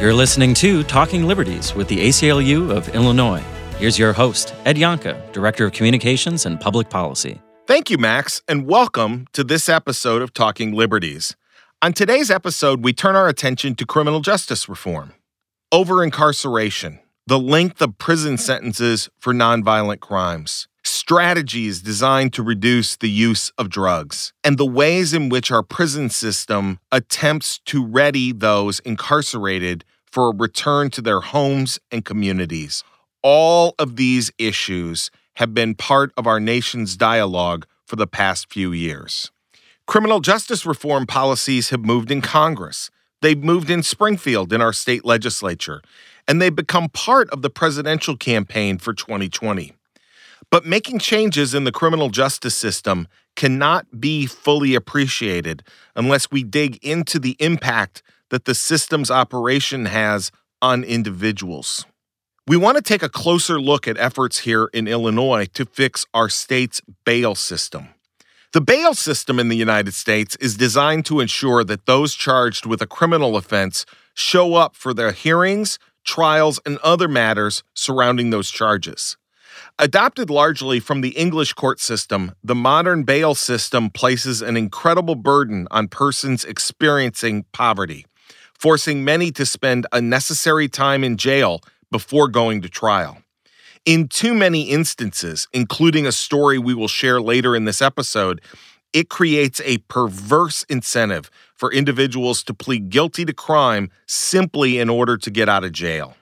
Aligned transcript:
You're 0.00 0.12
listening 0.12 0.54
to 0.54 0.82
Talking 0.82 1.24
Liberties 1.28 1.72
with 1.74 1.86
the 1.86 2.08
ACLU 2.08 2.76
of 2.76 2.88
Illinois. 2.96 3.42
Here's 3.78 3.96
your 3.96 4.12
host, 4.12 4.52
Ed 4.64 4.76
Yohnka, 4.76 5.32
Director 5.32 5.66
of 5.66 5.72
Communications 5.72 6.46
and 6.46 6.60
Public 6.60 6.90
Policy. 6.90 7.40
Thank 7.68 7.90
you, 7.90 7.96
Max, 7.96 8.42
and 8.48 8.66
welcome 8.66 9.26
to 9.32 9.44
this 9.44 9.68
episode 9.68 10.20
of 10.20 10.34
Talking 10.34 10.72
Liberties. 10.72 11.36
On 11.80 11.92
today's 11.92 12.28
episode, 12.28 12.82
we 12.82 12.92
turn 12.92 13.14
our 13.14 13.28
attention 13.28 13.76
to 13.76 13.86
criminal 13.86 14.18
justice 14.18 14.68
reform, 14.68 15.12
over 15.70 16.02
incarceration, 16.02 16.98
the 17.26 17.38
length 17.38 17.80
of 17.80 17.96
prison 17.96 18.36
sentences 18.36 19.08
for 19.18 19.32
nonviolent 19.32 20.00
crimes, 20.00 20.68
strategies 20.84 21.80
designed 21.80 22.34
to 22.34 22.42
reduce 22.42 22.96
the 22.96 23.08
use 23.08 23.50
of 23.56 23.70
drugs, 23.70 24.34
and 24.44 24.58
the 24.58 24.66
ways 24.66 25.14
in 25.14 25.30
which 25.30 25.50
our 25.50 25.62
prison 25.62 26.10
system 26.10 26.78
attempts 26.92 27.60
to 27.60 27.82
ready 27.82 28.30
those 28.30 28.80
incarcerated 28.80 29.86
for 30.04 30.28
a 30.28 30.36
return 30.36 30.90
to 30.90 31.00
their 31.00 31.20
homes 31.20 31.78
and 31.90 32.04
communities. 32.04 32.84
All 33.22 33.74
of 33.78 33.96
these 33.96 34.30
issues 34.36 35.10
have 35.36 35.54
been 35.54 35.74
part 35.74 36.12
of 36.18 36.26
our 36.26 36.38
nation's 36.38 36.94
dialogue 36.94 37.66
for 37.86 37.96
the 37.96 38.06
past 38.06 38.52
few 38.52 38.70
years. 38.70 39.32
Criminal 39.86 40.20
justice 40.20 40.66
reform 40.66 41.06
policies 41.06 41.70
have 41.70 41.86
moved 41.86 42.10
in 42.10 42.20
Congress. 42.20 42.90
They've 43.22 43.42
moved 43.42 43.70
in 43.70 43.82
Springfield 43.82 44.52
in 44.52 44.60
our 44.60 44.74
state 44.74 45.06
legislature, 45.06 45.80
and 46.26 46.40
they've 46.40 46.54
become 46.54 46.88
part 46.88 47.28
of 47.30 47.42
the 47.42 47.50
presidential 47.50 48.16
campaign 48.16 48.78
for 48.78 48.92
2020. 48.92 49.72
But 50.50 50.66
making 50.66 50.98
changes 50.98 51.54
in 51.54 51.64
the 51.64 51.72
criminal 51.72 52.10
justice 52.10 52.54
system 52.54 53.08
cannot 53.36 54.00
be 54.00 54.26
fully 54.26 54.74
appreciated 54.74 55.62
unless 55.96 56.30
we 56.30 56.42
dig 56.42 56.76
into 56.84 57.18
the 57.18 57.36
impact 57.38 58.02
that 58.30 58.44
the 58.44 58.54
system's 58.54 59.10
operation 59.10 59.86
has 59.86 60.30
on 60.62 60.84
individuals. 60.84 61.86
We 62.46 62.56
want 62.56 62.76
to 62.76 62.82
take 62.82 63.02
a 63.02 63.08
closer 63.08 63.60
look 63.60 63.88
at 63.88 63.98
efforts 63.98 64.40
here 64.40 64.68
in 64.74 64.86
Illinois 64.86 65.46
to 65.54 65.64
fix 65.64 66.04
our 66.12 66.28
state's 66.28 66.82
bail 67.04 67.34
system. 67.34 67.88
The 68.52 68.60
bail 68.60 68.94
system 68.94 69.40
in 69.40 69.48
the 69.48 69.56
United 69.56 69.94
States 69.94 70.36
is 70.36 70.56
designed 70.56 71.06
to 71.06 71.20
ensure 71.20 71.64
that 71.64 71.86
those 71.86 72.14
charged 72.14 72.66
with 72.66 72.80
a 72.80 72.86
criminal 72.86 73.36
offense 73.36 73.84
show 74.14 74.54
up 74.54 74.76
for 74.76 74.94
their 74.94 75.12
hearings, 75.12 75.78
trials, 76.04 76.60
and 76.64 76.78
other 76.78 77.08
matters 77.08 77.62
surrounding 77.74 78.30
those 78.30 78.50
charges. 78.50 79.16
Adopted 79.78 80.30
largely 80.30 80.78
from 80.78 81.00
the 81.00 81.10
English 81.10 81.52
court 81.52 81.80
system, 81.80 82.32
the 82.44 82.54
modern 82.54 83.02
bail 83.02 83.34
system 83.34 83.90
places 83.90 84.40
an 84.40 84.56
incredible 84.56 85.16
burden 85.16 85.66
on 85.70 85.88
persons 85.88 86.44
experiencing 86.44 87.44
poverty, 87.52 88.06
forcing 88.56 89.04
many 89.04 89.30
to 89.32 89.44
spend 89.44 89.86
unnecessary 89.92 90.68
time 90.68 91.02
in 91.02 91.16
jail 91.16 91.60
before 91.90 92.28
going 92.28 92.62
to 92.62 92.68
trial. 92.68 93.18
In 93.84 94.08
too 94.08 94.32
many 94.32 94.62
instances, 94.62 95.46
including 95.52 96.06
a 96.06 96.12
story 96.12 96.58
we 96.58 96.74
will 96.74 96.88
share 96.88 97.20
later 97.20 97.54
in 97.54 97.64
this 97.64 97.82
episode, 97.82 98.40
it 98.92 99.08
creates 99.08 99.60
a 99.64 99.78
perverse 99.78 100.64
incentive 100.68 101.30
for 101.54 101.72
individuals 101.72 102.42
to 102.44 102.54
plead 102.54 102.90
guilty 102.90 103.24
to 103.24 103.32
crime 103.32 103.90
simply 104.06 104.78
in 104.78 104.88
order 104.88 105.16
to 105.16 105.30
get 105.30 105.48
out 105.48 105.64
of 105.64 105.72
jail. 105.72 106.14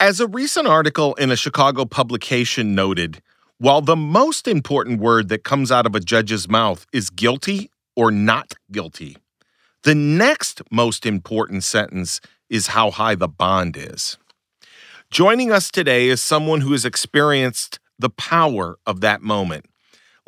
As 0.00 0.20
a 0.20 0.26
recent 0.26 0.66
article 0.66 1.14
in 1.14 1.30
a 1.30 1.36
Chicago 1.36 1.84
publication 1.84 2.74
noted, 2.74 3.22
while 3.58 3.80
the 3.80 3.96
most 3.96 4.46
important 4.46 5.00
word 5.00 5.28
that 5.28 5.42
comes 5.42 5.72
out 5.72 5.86
of 5.86 5.94
a 5.94 6.00
judge's 6.00 6.48
mouth 6.48 6.86
is 6.92 7.10
guilty 7.10 7.70
or 7.96 8.10
not 8.10 8.54
guilty, 8.70 9.16
the 9.82 9.94
next 9.94 10.62
most 10.70 11.06
important 11.06 11.64
sentence 11.64 12.20
is 12.48 12.68
how 12.68 12.90
high 12.90 13.14
the 13.14 13.28
bond 13.28 13.76
is. 13.76 14.18
Joining 15.10 15.50
us 15.50 15.70
today 15.70 16.08
is 16.08 16.20
someone 16.20 16.60
who 16.60 16.72
has 16.72 16.84
experienced 16.84 17.78
the 17.98 18.10
power 18.10 18.78
of 18.86 19.00
that 19.00 19.22
moment. 19.22 19.66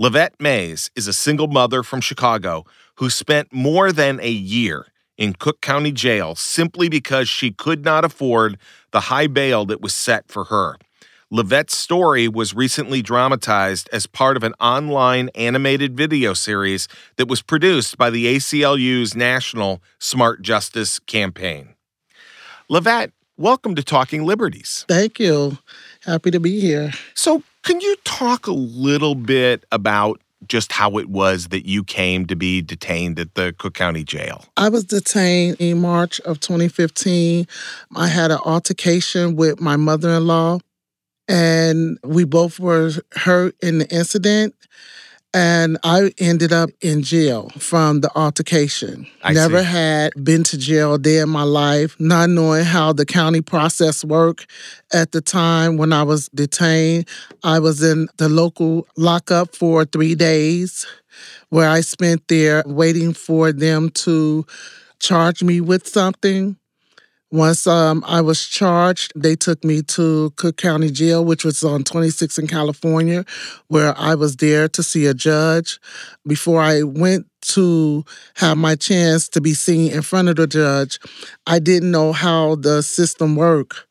LaVette 0.00 0.41
Mayes 0.41 0.91
is 0.97 1.06
a 1.06 1.12
single 1.12 1.47
mother 1.47 1.82
from 1.82 2.00
Chicago 2.00 2.65
who 3.00 3.09
spent 3.09 3.50
more 3.50 3.93
than 3.93 4.21
a 4.21 4.31
year 4.31 4.87
in 5.16 5.33
Cook 5.33 5.62
County 5.62 5.91
Jail 5.91 6.34
simply 6.34 6.91
because 6.91 7.31
she 7.31 7.50
could 7.50 7.83
not 7.83 8.05
afford 8.05 8.59
the 8.91 9.00
high 9.00 9.27
bail 9.27 9.65
that 9.65 9.81
was 9.81 9.94
set 9.94 10.28
for 10.28 10.44
her. 10.44 10.77
LaVette's 11.33 11.75
story 11.75 12.28
was 12.28 12.53
recently 12.53 13.00
dramatized 13.00 13.88
as 13.91 14.06
part 14.06 14.37
of 14.37 14.43
an 14.43 14.53
online 14.61 15.31
animated 15.34 15.97
video 15.97 16.34
series 16.34 16.88
that 17.16 17.27
was 17.27 17.41
produced 17.41 17.97
by 17.97 18.11
the 18.11 18.27
ACLU's 18.27 19.17
National 19.17 19.82
Smart 19.99 20.43
Justice 20.43 20.99
Campaign. 20.99 21.75
LaVette, 22.71 23.12
welcome 23.38 23.75
to 23.77 23.82
Talking 23.82 24.27
Liberties. 24.27 24.84
Thank 24.88 25.19
you. 25.19 25.56
Happy 26.05 26.31
to 26.31 26.41
be 26.41 26.61
here. 26.61 26.93
So, 27.15 27.44
can 27.62 27.81
you 27.81 27.97
talk 28.05 28.47
a 28.47 28.53
little 28.53 29.15
bit 29.15 29.65
about 29.72 30.21
just 30.47 30.73
how 30.73 30.99
it 30.99 31.09
was 31.09 31.49
that 31.49 31.67
you 31.67 31.84
came 31.84 32.27
to 32.27 32.37
be 32.37 32.62
detained 32.62 33.19
at 33.19 33.34
the 33.34 33.55
Cook 33.59 33.75
County 33.75 34.05
Jail? 34.05 34.45
I 34.56 34.69
was 34.69 34.84
detained 34.84 35.56
in 35.59 35.81
March 35.81 36.21
of 36.21 36.41
2015. 36.41 37.47
I 37.97 38.06
had 38.09 38.31
an 38.31 38.39
altercation 38.45 39.37
with 39.37 39.61
my 39.61 39.77
mother 39.77 40.11
in 40.11 40.27
law, 40.27 40.59
and 41.29 41.99
we 42.05 42.25
both 42.25 42.59
were 42.59 42.93
hurt 43.15 43.55
in 43.62 43.79
the 43.79 43.89
incident. 43.95 44.55
And 45.33 45.79
I 45.85 46.13
ended 46.19 46.53
up 46.53 46.71
in 46.81 47.03
jail 47.03 47.51
from 47.59 48.01
the 48.01 48.11
altercation. 48.17 49.07
I 49.23 49.33
Never 49.33 49.61
see. 49.61 49.65
had 49.65 50.13
been 50.25 50.43
to 50.45 50.59
jail 50.59 50.95
a 50.95 50.99
day 50.99 51.19
in 51.19 51.29
my 51.29 51.45
life, 51.45 51.95
not 52.01 52.31
knowing 52.31 52.65
how 52.65 52.93
the 52.93 53.07
county 53.07 53.41
process 53.41 54.05
worked. 54.05 54.51
At 54.93 55.13
the 55.13 55.21
time 55.21 55.77
when 55.77 55.93
I 55.93 56.03
was 56.03 56.29
detained, 56.31 57.07
I 57.45 57.61
was 57.61 57.81
in 57.81 58.09
the 58.17 58.29
local 58.29 58.89
lockup 58.97 59.55
for 59.55 59.85
three 59.85 60.17
days, 60.17 60.85
where 61.51 61.69
I 61.69 61.83
spent 61.83 62.27
there 62.27 62.65
waiting 62.67 63.12
for 63.12 63.53
them 63.53 63.91
to 63.91 64.45
charge 64.99 65.45
me 65.45 65.61
with 65.61 65.87
something. 65.87 66.57
Once 67.33 67.65
um, 67.67 68.03
I 68.09 68.21
was 68.21 68.45
charged, 68.45 69.13
they 69.15 69.37
took 69.37 69.63
me 69.63 69.83
to 69.83 70.33
Cook 70.35 70.57
County 70.57 70.91
Jail, 70.91 71.25
which 71.25 71.45
was 71.45 71.63
on 71.63 71.85
26 71.85 72.39
in 72.39 72.49
California, 72.49 73.25
where 73.69 73.97
I 73.97 74.17
was 74.17 74.37
there 74.37 74.69
to 74.71 74.83
see 74.83 75.07
a 75.07 75.15
judge. 75.15 75.79
Before 76.27 76.61
I 76.61 76.83
went 76.83 77.27
to 77.43 78.05
have 78.35 78.59
my 78.59 78.75
chance 78.75 79.29
to 79.29 79.41
be 79.41 79.55
seen 79.55 79.93
in 79.93 80.03
front 80.03 80.29
of 80.29 80.37
the 80.37 80.49
judge, 80.49 80.99
I 81.47 81.61
didn't 81.61 81.93
know 81.93 82.13
how 82.13 82.57
the 82.57 82.83
system 82.83 83.37
worked. 83.37 83.87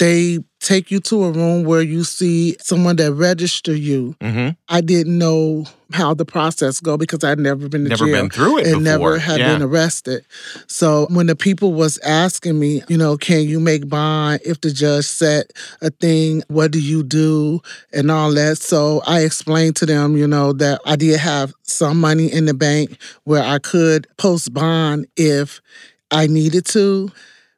They 0.00 0.38
take 0.60 0.90
you 0.90 0.98
to 0.98 1.24
a 1.24 1.30
room 1.30 1.64
where 1.64 1.82
you 1.82 2.02
see 2.02 2.56
someone 2.60 2.96
that 2.96 3.12
register 3.12 3.74
you. 3.74 4.16
Mm-hmm. 4.20 4.50
I 4.68 4.80
didn't 4.80 5.16
know 5.16 5.66
how 5.92 6.14
the 6.14 6.24
process 6.24 6.80
go 6.80 6.96
because 6.96 7.22
I'd 7.22 7.38
never 7.38 7.68
been 7.68 7.84
to 7.84 7.90
Never 7.90 8.06
jail 8.06 8.22
been 8.22 8.30
through 8.30 8.58
it 8.58 8.66
and 8.66 8.82
before. 8.82 8.82
never 8.82 9.18
had 9.18 9.38
yeah. 9.38 9.52
been 9.52 9.62
arrested. 9.62 10.24
So 10.66 11.06
when 11.10 11.26
the 11.26 11.36
people 11.36 11.74
was 11.74 11.98
asking 11.98 12.58
me, 12.58 12.82
you 12.88 12.96
know, 12.98 13.16
can 13.16 13.42
you 13.42 13.60
make 13.60 13.88
bond 13.88 14.40
if 14.44 14.60
the 14.60 14.70
judge 14.72 15.04
set 15.04 15.52
a 15.80 15.90
thing? 15.90 16.42
What 16.48 16.72
do 16.72 16.80
you 16.80 17.02
do 17.04 17.60
and 17.92 18.10
all 18.10 18.32
that? 18.34 18.58
So 18.58 19.02
I 19.06 19.20
explained 19.20 19.76
to 19.76 19.86
them, 19.86 20.16
you 20.16 20.26
know, 20.26 20.52
that 20.54 20.80
I 20.84 20.96
did 20.96 21.20
have 21.20 21.52
some 21.62 22.00
money 22.00 22.32
in 22.32 22.46
the 22.46 22.54
bank 22.54 22.98
where 23.24 23.44
I 23.44 23.58
could 23.58 24.08
post 24.16 24.52
bond 24.52 25.06
if 25.16 25.60
I 26.10 26.26
needed 26.26 26.64
to. 26.66 27.12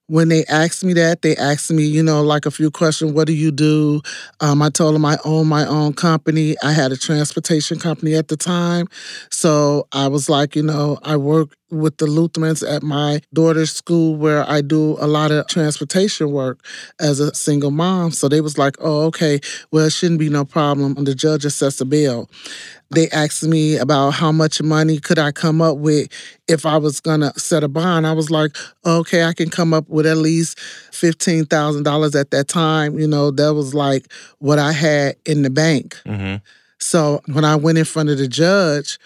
When 0.08 0.28
they 0.28 0.44
asked 0.44 0.84
me 0.84 0.92
that, 0.94 1.22
they 1.22 1.34
asked 1.34 1.70
me, 1.72 1.82
you 1.84 2.00
know, 2.00 2.22
like 2.22 2.46
a 2.46 2.50
few 2.52 2.70
questions. 2.70 3.12
What 3.12 3.26
do 3.26 3.32
you 3.32 3.50
do? 3.50 4.02
Um, 4.40 4.62
I 4.62 4.70
told 4.70 4.94
them 4.94 5.04
I 5.04 5.18
own 5.24 5.48
my 5.48 5.66
own 5.66 5.94
company. 5.94 6.54
I 6.62 6.70
had 6.70 6.92
a 6.92 6.96
transportation 6.96 7.80
company 7.80 8.14
at 8.14 8.28
the 8.28 8.36
time. 8.36 8.86
So 9.32 9.88
I 9.90 10.06
was 10.06 10.28
like, 10.28 10.54
you 10.54 10.62
know, 10.62 10.98
I 11.02 11.16
work 11.16 11.56
with 11.70 11.96
the 11.98 12.06
Lutherans 12.06 12.62
at 12.62 12.84
my 12.84 13.20
daughter's 13.34 13.72
school 13.72 14.14
where 14.14 14.48
I 14.48 14.60
do 14.60 14.96
a 15.00 15.08
lot 15.08 15.32
of 15.32 15.48
transportation 15.48 16.30
work 16.30 16.64
as 17.00 17.18
a 17.18 17.34
single 17.34 17.72
mom. 17.72 18.12
So 18.12 18.28
they 18.28 18.40
was 18.40 18.56
like, 18.56 18.76
oh, 18.78 19.06
okay, 19.06 19.40
well, 19.72 19.86
it 19.86 19.92
shouldn't 19.92 20.20
be 20.20 20.28
no 20.28 20.44
problem. 20.44 20.96
And 20.96 21.06
the 21.06 21.16
judge 21.16 21.44
assessed 21.44 21.80
the 21.80 21.84
bill. 21.84 22.30
They 22.90 23.08
asked 23.10 23.42
me 23.42 23.76
about 23.76 24.10
how 24.10 24.30
much 24.30 24.62
money 24.62 24.98
could 25.00 25.18
I 25.18 25.32
come 25.32 25.60
up 25.60 25.78
with 25.78 26.08
if 26.46 26.64
I 26.64 26.76
was 26.76 27.00
gonna 27.00 27.32
set 27.36 27.64
a 27.64 27.68
bond. 27.68 28.06
I 28.06 28.12
was 28.12 28.30
like, 28.30 28.56
okay, 28.84 29.24
I 29.24 29.32
can 29.32 29.50
come 29.50 29.74
up 29.74 29.88
with 29.88 30.06
at 30.06 30.18
least 30.18 30.60
fifteen 30.92 31.46
thousand 31.46 31.82
dollars 31.82 32.14
at 32.14 32.30
that 32.30 32.48
time. 32.48 32.98
You 32.98 33.08
know, 33.08 33.30
that 33.32 33.54
was 33.54 33.74
like 33.74 34.12
what 34.38 34.58
I 34.58 34.72
had 34.72 35.16
in 35.24 35.42
the 35.42 35.50
bank. 35.50 36.00
Mm-hmm. 36.06 36.36
So 36.78 37.22
when 37.32 37.44
I 37.44 37.56
went 37.56 37.78
in 37.78 37.84
front 37.84 38.10
of 38.10 38.18
the 38.18 38.28
judge, 38.28 38.98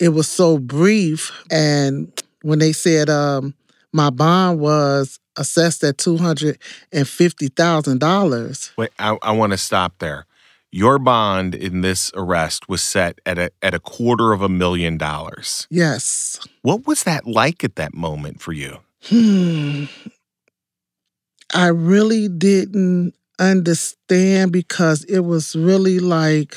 it 0.00 0.10
was 0.10 0.28
so 0.28 0.58
brief. 0.58 1.30
And 1.50 2.10
when 2.42 2.58
they 2.58 2.72
said 2.72 3.08
um, 3.08 3.54
my 3.92 4.10
bond 4.10 4.60
was 4.60 5.20
assessed 5.36 5.84
at 5.84 5.98
two 5.98 6.16
hundred 6.16 6.58
and 6.92 7.06
fifty 7.06 7.48
thousand 7.48 8.00
dollars, 8.00 8.72
Wait, 8.76 8.90
I, 8.98 9.16
I 9.22 9.32
want 9.32 9.52
to 9.52 9.58
stop 9.58 9.94
there. 9.98 10.26
Your 10.78 11.00
bond 11.00 11.56
in 11.56 11.80
this 11.80 12.12
arrest 12.14 12.68
was 12.68 12.82
set 12.82 13.18
at 13.26 13.36
a 13.36 13.50
at 13.62 13.74
a 13.74 13.80
quarter 13.80 14.32
of 14.32 14.42
a 14.42 14.48
million 14.48 14.96
dollars. 14.96 15.66
yes. 15.70 16.38
What 16.62 16.86
was 16.86 17.02
that 17.02 17.26
like 17.26 17.64
at 17.64 17.74
that 17.74 17.94
moment 17.94 18.40
for 18.40 18.52
you? 18.52 18.78
Hmm. 19.06 19.86
I 21.52 21.66
really 21.66 22.28
didn't 22.28 23.14
understand 23.40 24.52
because 24.52 25.02
it 25.04 25.20
was 25.20 25.56
really 25.56 25.98
like 25.98 26.56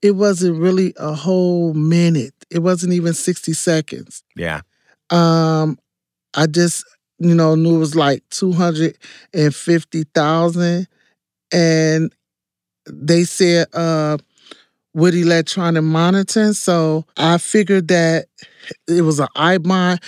it 0.00 0.12
wasn't 0.12 0.60
really 0.60 0.94
a 0.96 1.14
whole 1.14 1.74
minute. 1.74 2.34
It 2.52 2.60
wasn't 2.60 2.92
even 2.92 3.14
60 3.14 3.52
seconds. 3.52 4.22
Yeah. 4.36 4.60
Um 5.10 5.76
I 6.34 6.46
just 6.46 6.84
you 7.18 7.34
know 7.34 7.56
knew 7.56 7.74
it 7.74 7.78
was 7.78 7.96
like 7.96 8.22
250,000 8.30 10.86
and 11.52 12.14
they 12.94 13.24
said 13.24 13.66
uh 13.74 14.18
with 14.94 15.14
electronic 15.14 15.82
monitoring. 15.82 16.52
So 16.52 17.04
I 17.16 17.38
figured 17.38 17.88
that 17.88 18.26
it 18.88 19.02
was 19.02 19.20
an 19.20 19.28
iBond. 19.36 20.02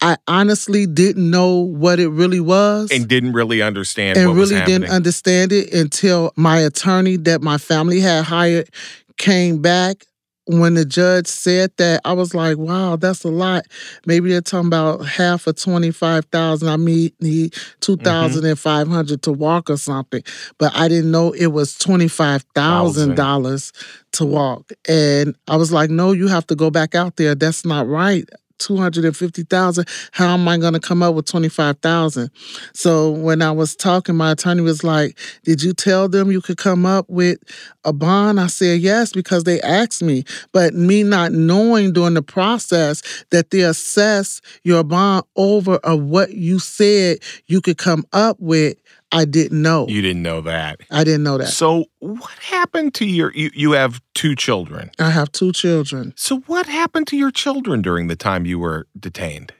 I 0.00 0.16
honestly 0.28 0.86
didn't 0.86 1.28
know 1.28 1.56
what 1.56 1.98
it 1.98 2.08
really 2.08 2.40
was. 2.40 2.90
And 2.90 3.08
didn't 3.08 3.32
really 3.32 3.62
understand 3.62 4.16
and 4.16 4.28
what 4.28 4.36
was 4.36 4.52
really 4.52 4.64
didn't 4.64 4.90
understand 4.90 5.52
it 5.52 5.72
until 5.74 6.32
my 6.36 6.58
attorney 6.58 7.16
that 7.16 7.42
my 7.42 7.58
family 7.58 8.00
had 8.00 8.24
hired 8.24 8.68
came 9.16 9.60
back. 9.60 10.04
When 10.48 10.74
the 10.74 10.86
judge 10.86 11.26
said 11.26 11.72
that, 11.76 12.00
I 12.06 12.14
was 12.14 12.34
like, 12.34 12.56
wow, 12.56 12.96
that's 12.96 13.22
a 13.22 13.28
lot. 13.28 13.66
Maybe 14.06 14.30
they're 14.30 14.40
talking 14.40 14.68
about 14.68 15.04
half 15.04 15.46
of 15.46 15.56
25,000. 15.56 16.66
I 16.66 16.76
mean, 16.78 17.12
need 17.20 17.52
mm-hmm. 17.52 17.80
2,500 17.80 19.22
to 19.22 19.32
walk 19.32 19.68
or 19.68 19.76
something. 19.76 20.22
But 20.56 20.74
I 20.74 20.88
didn't 20.88 21.10
know 21.10 21.32
it 21.32 21.48
was 21.48 21.74
$25,000 21.74 23.72
to 24.12 24.24
walk. 24.24 24.72
And 24.88 25.36
I 25.48 25.56
was 25.56 25.70
like, 25.70 25.90
no, 25.90 26.12
you 26.12 26.28
have 26.28 26.46
to 26.46 26.54
go 26.56 26.70
back 26.70 26.94
out 26.94 27.16
there. 27.16 27.34
That's 27.34 27.66
not 27.66 27.86
right. 27.86 28.26
250,000. 28.58 29.88
How 30.12 30.34
am 30.34 30.48
I 30.48 30.58
going 30.58 30.72
to 30.74 30.80
come 30.80 31.02
up 31.02 31.14
with 31.14 31.26
25,000? 31.26 32.30
So 32.74 33.10
when 33.10 33.42
I 33.42 33.50
was 33.50 33.76
talking, 33.76 34.16
my 34.16 34.32
attorney 34.32 34.62
was 34.62 34.84
like, 34.84 35.18
Did 35.44 35.62
you 35.62 35.72
tell 35.72 36.08
them 36.08 36.30
you 36.30 36.40
could 36.40 36.58
come 36.58 36.86
up 36.86 37.06
with 37.08 37.38
a 37.84 37.92
bond? 37.92 38.40
I 38.40 38.46
said, 38.46 38.80
Yes, 38.80 39.12
because 39.12 39.44
they 39.44 39.60
asked 39.62 40.02
me. 40.02 40.24
But 40.52 40.74
me 40.74 41.02
not 41.02 41.32
knowing 41.32 41.92
during 41.92 42.14
the 42.14 42.22
process 42.22 43.02
that 43.30 43.50
they 43.50 43.60
assess 43.60 44.40
your 44.62 44.84
bond 44.84 45.24
over 45.36 45.76
of 45.76 46.02
what 46.02 46.32
you 46.32 46.58
said 46.58 47.18
you 47.46 47.60
could 47.60 47.78
come 47.78 48.04
up 48.12 48.36
with, 48.40 48.76
I 49.10 49.24
didn't 49.24 49.62
know. 49.62 49.86
You 49.88 50.02
didn't 50.02 50.22
know 50.22 50.42
that. 50.42 50.80
I 50.90 51.02
didn't 51.02 51.22
know 51.22 51.38
that. 51.38 51.48
So 51.48 51.86
what 52.00 52.30
happened 52.40 52.94
to 52.94 53.06
your 53.06 53.32
you, 53.34 53.50
you 53.54 53.72
have 53.72 54.00
two 54.14 54.34
children. 54.34 54.90
I 54.98 55.10
have 55.10 55.32
two 55.32 55.52
children. 55.52 56.12
So 56.16 56.40
what 56.40 56.66
happened 56.66 57.06
to 57.08 57.16
your 57.16 57.30
children 57.30 57.80
during 57.80 58.08
the 58.08 58.16
time 58.16 58.44
you 58.44 58.58
were 58.58 58.86
detained? 58.98 59.52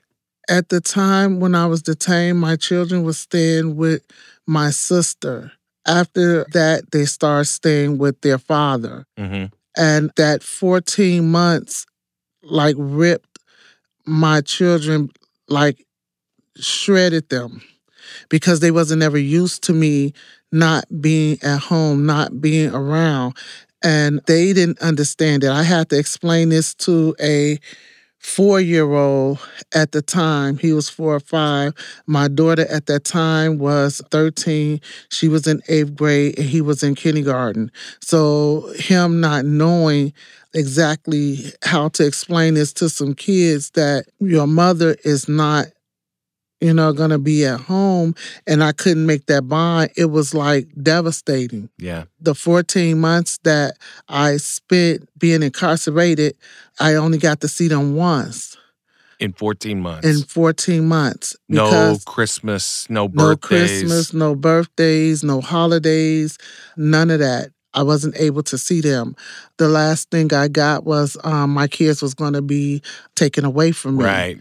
At 0.51 0.69
the 0.69 0.81
time 0.81 1.41
when 1.41 1.55
I 1.55 1.67
was 1.67 1.83
detained, 1.83 2.39
my 2.39 2.57
children 2.57 3.05
were 3.05 3.13
staying 3.15 3.77
with 3.77 4.03
my 4.47 4.71
sister. 4.71 5.53
After 5.87 6.47
that, 6.53 6.91
they 6.91 7.05
started 7.07 7.47
staying 7.47 7.99
with 7.99 8.21
their 8.21 8.39
father. 8.39 9.07
Mm-hmm. 9.19 9.47
And 9.77 10.11
that 10.17 10.43
14 10.43 11.31
months, 11.31 11.87
like, 12.43 12.77
ripped 12.79 13.39
my 14.07 14.41
children, 14.41 15.11
like, 15.49 15.87
shredded 16.57 17.29
them 17.29 17.63
because 18.29 18.61
they 18.61 18.71
wasn't 18.71 19.03
ever 19.03 19.19
used 19.19 19.63
to 19.65 19.73
me 19.73 20.13
not 20.53 20.85
being 21.01 21.39
at 21.43 21.59
home, 21.59 22.07
not 22.07 22.41
being 22.41 22.75
around. 22.75 23.37
And 23.83 24.21
they 24.27 24.53
didn't 24.53 24.81
understand 24.81 25.45
it. 25.45 25.51
I 25.51 25.63
had 25.63 25.91
to 25.91 25.99
explain 25.99 26.49
this 26.49 26.75
to 26.77 27.15
a 27.21 27.59
four 28.19 28.61
year 28.61 28.93
old 28.93 29.39
at 29.75 29.93
the 29.93 30.03
time. 30.03 30.59
He 30.59 30.73
was 30.73 30.89
four 30.89 31.15
or 31.15 31.21
five. 31.21 31.75
My 32.07 32.29
daughter 32.29 32.67
at 32.69 32.87
that 32.87 33.05
time 33.05 33.59
was 33.59 34.03
13. 34.11 34.81
She 35.11 35.29
was 35.29 35.47
in 35.47 35.63
eighth 35.69 35.95
grade 35.95 36.39
and 36.39 36.49
he 36.49 36.61
was 36.61 36.83
in 36.83 36.95
kindergarten. 36.95 37.71
So, 38.01 38.73
him 38.77 39.21
not 39.21 39.45
knowing 39.45 40.13
exactly 40.55 41.53
how 41.63 41.89
to 41.91 42.07
explain 42.07 42.55
this 42.55 42.73
to 42.75 42.89
some 42.89 43.15
kids 43.15 43.71
that 43.71 44.07
your 44.19 44.47
mother 44.47 44.97
is 45.05 45.29
not 45.29 45.67
you 46.61 46.75
know, 46.75 46.93
gonna 46.93 47.19
be 47.19 47.45
at 47.45 47.61
home 47.61 48.15
and 48.47 48.63
I 48.65 48.73
couldn't 48.73 49.07
make 49.07 49.27
that 49.27 49.49
bond, 49.49 49.91
it 49.97 50.07
was 50.07 50.35
like 50.35 50.69
devastating. 50.83 51.69
Yeah. 51.79 52.05
The 52.21 52.35
14 52.35 52.99
months 53.01 53.39
that 53.45 53.75
I 54.09 54.37
spent 54.39 55.09
being 55.19 55.43
incarcerated, 55.43 56.37
I 56.81 56.95
only 56.95 57.19
got 57.19 57.41
to 57.43 57.49
see 57.49 57.69
them 57.69 57.95
once 57.95 58.57
In 59.21 59.33
14 59.33 59.81
months. 59.81 60.07
in 60.07 60.23
14 60.27 60.87
months. 60.87 61.37
no 61.49 61.97
Christmas, 62.07 62.89
no 62.91 63.03
no 63.05 63.09
birthdays. 63.09 63.81
Christmas, 63.81 64.13
no 64.15 64.35
birthdays, 64.35 65.23
no 65.25 65.41
holidays, 65.41 66.39
none 66.77 67.11
of 67.11 67.21
that. 67.21 67.51
I 67.75 67.83
wasn't 67.83 68.17
able 68.19 68.43
to 68.45 68.59
see 68.59 68.81
them. 68.81 69.15
The 69.59 69.69
last 69.69 70.11
thing 70.11 70.33
I 70.33 70.49
got 70.49 70.85
was 70.85 71.17
um, 71.23 71.51
my 71.51 71.69
kids 71.69 72.03
was 72.03 72.15
going 72.15 72.33
to 72.33 72.43
be 72.43 72.83
taken 73.15 73.45
away 73.45 73.73
from 73.73 73.99
me. 73.99 74.05
Right. 74.05 74.41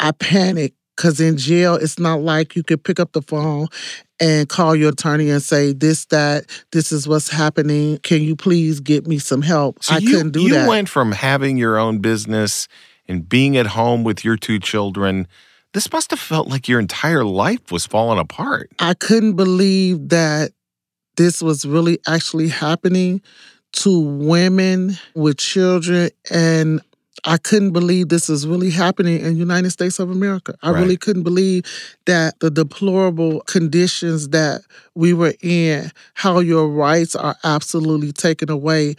I 0.00 0.10
panicked 0.10 0.76
because 0.96 1.20
in 1.20 1.36
jail, 1.36 1.74
it's 1.74 1.98
not 1.98 2.20
like 2.20 2.56
you 2.56 2.62
could 2.62 2.82
pick 2.84 3.00
up 3.00 3.12
the 3.12 3.22
phone 3.22 3.68
and 4.20 4.48
call 4.48 4.76
your 4.76 4.90
attorney 4.90 5.30
and 5.30 5.42
say, 5.42 5.72
This, 5.72 6.06
that, 6.06 6.46
this 6.72 6.92
is 6.92 7.08
what's 7.08 7.28
happening. 7.28 7.98
Can 7.98 8.22
you 8.22 8.36
please 8.36 8.80
get 8.80 9.06
me 9.06 9.18
some 9.18 9.42
help? 9.42 9.82
So 9.82 9.94
I 9.94 9.98
you, 9.98 10.10
couldn't 10.10 10.32
do 10.32 10.42
you 10.42 10.54
that. 10.54 10.62
You 10.64 10.68
went 10.68 10.88
from 10.88 11.12
having 11.12 11.56
your 11.56 11.78
own 11.78 11.98
business 11.98 12.68
and 13.08 13.28
being 13.28 13.56
at 13.56 13.66
home 13.68 14.04
with 14.04 14.24
your 14.24 14.36
two 14.36 14.58
children. 14.58 15.26
This 15.72 15.90
must 15.92 16.10
have 16.10 16.20
felt 16.20 16.48
like 16.48 16.68
your 16.68 16.78
entire 16.78 17.24
life 17.24 17.72
was 17.72 17.86
falling 17.86 18.18
apart. 18.18 18.70
I 18.78 18.94
couldn't 18.94 19.34
believe 19.34 20.10
that 20.10 20.52
this 21.16 21.42
was 21.42 21.64
really 21.64 21.98
actually 22.06 22.48
happening 22.48 23.20
to 23.72 24.00
women 24.00 24.96
with 25.14 25.36
children 25.36 26.10
and 26.30 26.80
I 27.24 27.36
couldn't 27.38 27.70
believe 27.72 28.08
this 28.08 28.28
is 28.28 28.46
really 28.46 28.70
happening 28.70 29.20
in 29.20 29.36
United 29.36 29.70
States 29.70 29.98
of 29.98 30.10
America. 30.10 30.54
I 30.62 30.70
Right. 30.70 30.80
really 30.80 30.96
couldn't 30.96 31.22
believe 31.22 31.64
that 32.06 32.40
the 32.40 32.50
deplorable 32.50 33.40
conditions 33.42 34.28
that 34.30 34.62
we 34.94 35.12
were 35.12 35.34
in, 35.40 35.90
how 36.14 36.40
your 36.40 36.68
rights 36.68 37.14
are 37.14 37.36
absolutely 37.44 38.12
taken 38.12 38.50
away. 38.50 38.96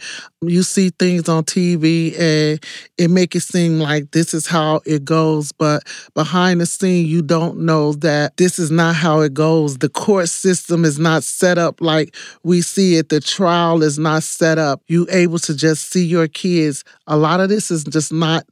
You 0.48 0.62
see 0.62 0.90
things 0.90 1.28
on 1.28 1.44
TV 1.44 2.18
and 2.18 2.64
it 2.98 3.08
make 3.08 3.34
it 3.34 3.40
seem 3.40 3.78
like 3.78 4.10
this 4.12 4.34
is 4.34 4.46
how 4.46 4.80
it 4.84 5.04
goes, 5.04 5.52
but 5.52 5.82
behind 6.14 6.60
the 6.60 6.66
scene 6.66 7.06
you 7.06 7.22
don't 7.22 7.58
know 7.58 7.92
that 7.94 8.36
this 8.36 8.58
is 8.58 8.70
not 8.70 8.94
how 8.94 9.20
it 9.20 9.34
goes. 9.34 9.78
The 9.78 9.88
court 9.88 10.28
system 10.28 10.84
is 10.84 10.98
not 10.98 11.24
set 11.24 11.58
up 11.58 11.80
like 11.80 12.14
we 12.42 12.60
see 12.62 12.96
it. 12.96 13.08
The 13.08 13.20
trial 13.20 13.82
is 13.82 13.98
not 13.98 14.22
set 14.22 14.58
up. 14.58 14.82
You 14.86 15.06
able 15.10 15.38
to 15.40 15.54
just 15.54 15.90
see 15.90 16.04
your 16.04 16.28
kids. 16.28 16.84
A 17.06 17.16
lot 17.16 17.40
of 17.40 17.48
this 17.48 17.70
is 17.70 17.84
just 17.84 18.12
not 18.12 18.44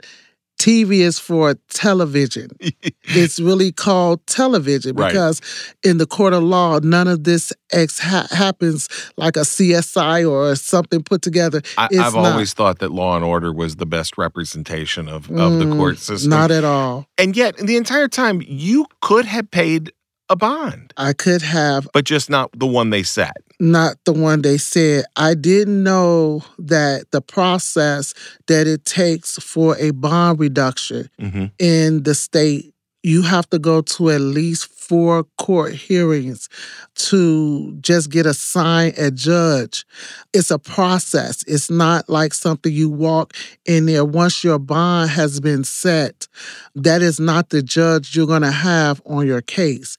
TV 0.58 1.00
is 1.00 1.18
for 1.18 1.54
television. 1.70 2.48
it's 3.04 3.38
really 3.40 3.72
called 3.72 4.26
television 4.26 4.96
Right. 4.96 5.08
because 5.12 5.40
in 5.82 5.98
the 5.98 6.06
court 6.06 6.32
of 6.32 6.42
law, 6.42 6.78
none 6.82 7.08
of 7.08 7.24
this 7.24 7.52
ex 7.72 7.98
ha- 7.98 8.26
happens 8.30 8.88
like 9.16 9.36
a 9.36 9.40
CSI 9.40 10.28
or 10.30 10.54
something 10.56 11.02
put 11.02 11.22
together. 11.22 11.60
I, 11.76 11.88
not. 11.92 12.14
always 12.14 12.54
thought 12.54 12.78
that 12.78 12.92
Law 12.92 13.16
and 13.16 13.24
Order 13.24 13.52
was 13.52 13.76
the 13.76 13.86
best 13.86 14.16
representation 14.16 15.08
of, 15.08 15.30
of 15.30 15.58
the 15.58 15.64
Mm, 15.64 15.76
court 15.76 15.98
system. 15.98 16.30
Not 16.30 16.50
at 16.50 16.64
all. 16.64 17.06
and 17.18 17.36
yet, 17.36 17.56
the 17.56 17.76
entire 17.76 18.08
time, 18.08 18.42
you 18.46 18.86
could 19.00 19.24
have 19.26 19.50
paid 19.50 19.92
a 20.34 20.36
bond, 20.36 20.92
I 20.96 21.12
could 21.12 21.42
have 21.42 21.88
but 21.92 22.04
just 22.04 22.28
not 22.28 22.50
the 22.58 22.66
one 22.66 22.90
they 22.90 23.02
set. 23.04 23.36
not 23.60 23.96
the 24.04 24.12
one 24.12 24.42
they 24.42 24.58
said. 24.58 25.04
I 25.16 25.34
didn't 25.34 25.82
know 25.82 26.42
that 26.58 27.10
the 27.12 27.20
process 27.20 28.14
that 28.48 28.66
it 28.66 28.84
takes 28.84 29.38
for 29.38 29.76
a 29.78 29.90
bond 29.92 30.40
reduction 30.40 31.08
hmm 31.20 31.46
in 31.58 32.02
the 32.02 32.14
state, 32.14 32.74
you 33.02 33.22
have 33.22 33.48
to 33.50 33.58
go 33.58 33.80
to 33.82 34.10
at 34.10 34.20
least 34.20 34.64
four 34.86 35.24
court 35.38 35.72
hearings 35.72 36.48
to 36.94 37.76
just 37.80 38.10
get 38.10 38.26
assigned 38.26 38.94
a 38.98 39.10
judge. 39.10 39.84
It's 40.32 40.50
a 40.50 40.58
process. 40.58 41.42
It's 41.46 41.70
not 41.70 42.08
like 42.08 42.34
something 42.34 42.72
you 42.72 42.90
walk 42.90 43.34
in 43.64 43.86
there. 43.86 44.04
Once 44.04 44.44
your 44.44 44.58
bond 44.58 45.10
has 45.10 45.40
been 45.40 45.64
set, 45.64 46.28
that 46.74 47.02
is 47.02 47.18
not 47.18 47.50
the 47.50 47.62
judge 47.62 48.14
you're 48.14 48.26
going 48.26 48.42
to 48.42 48.50
have 48.50 49.00
on 49.06 49.26
your 49.26 49.40
case. 49.40 49.96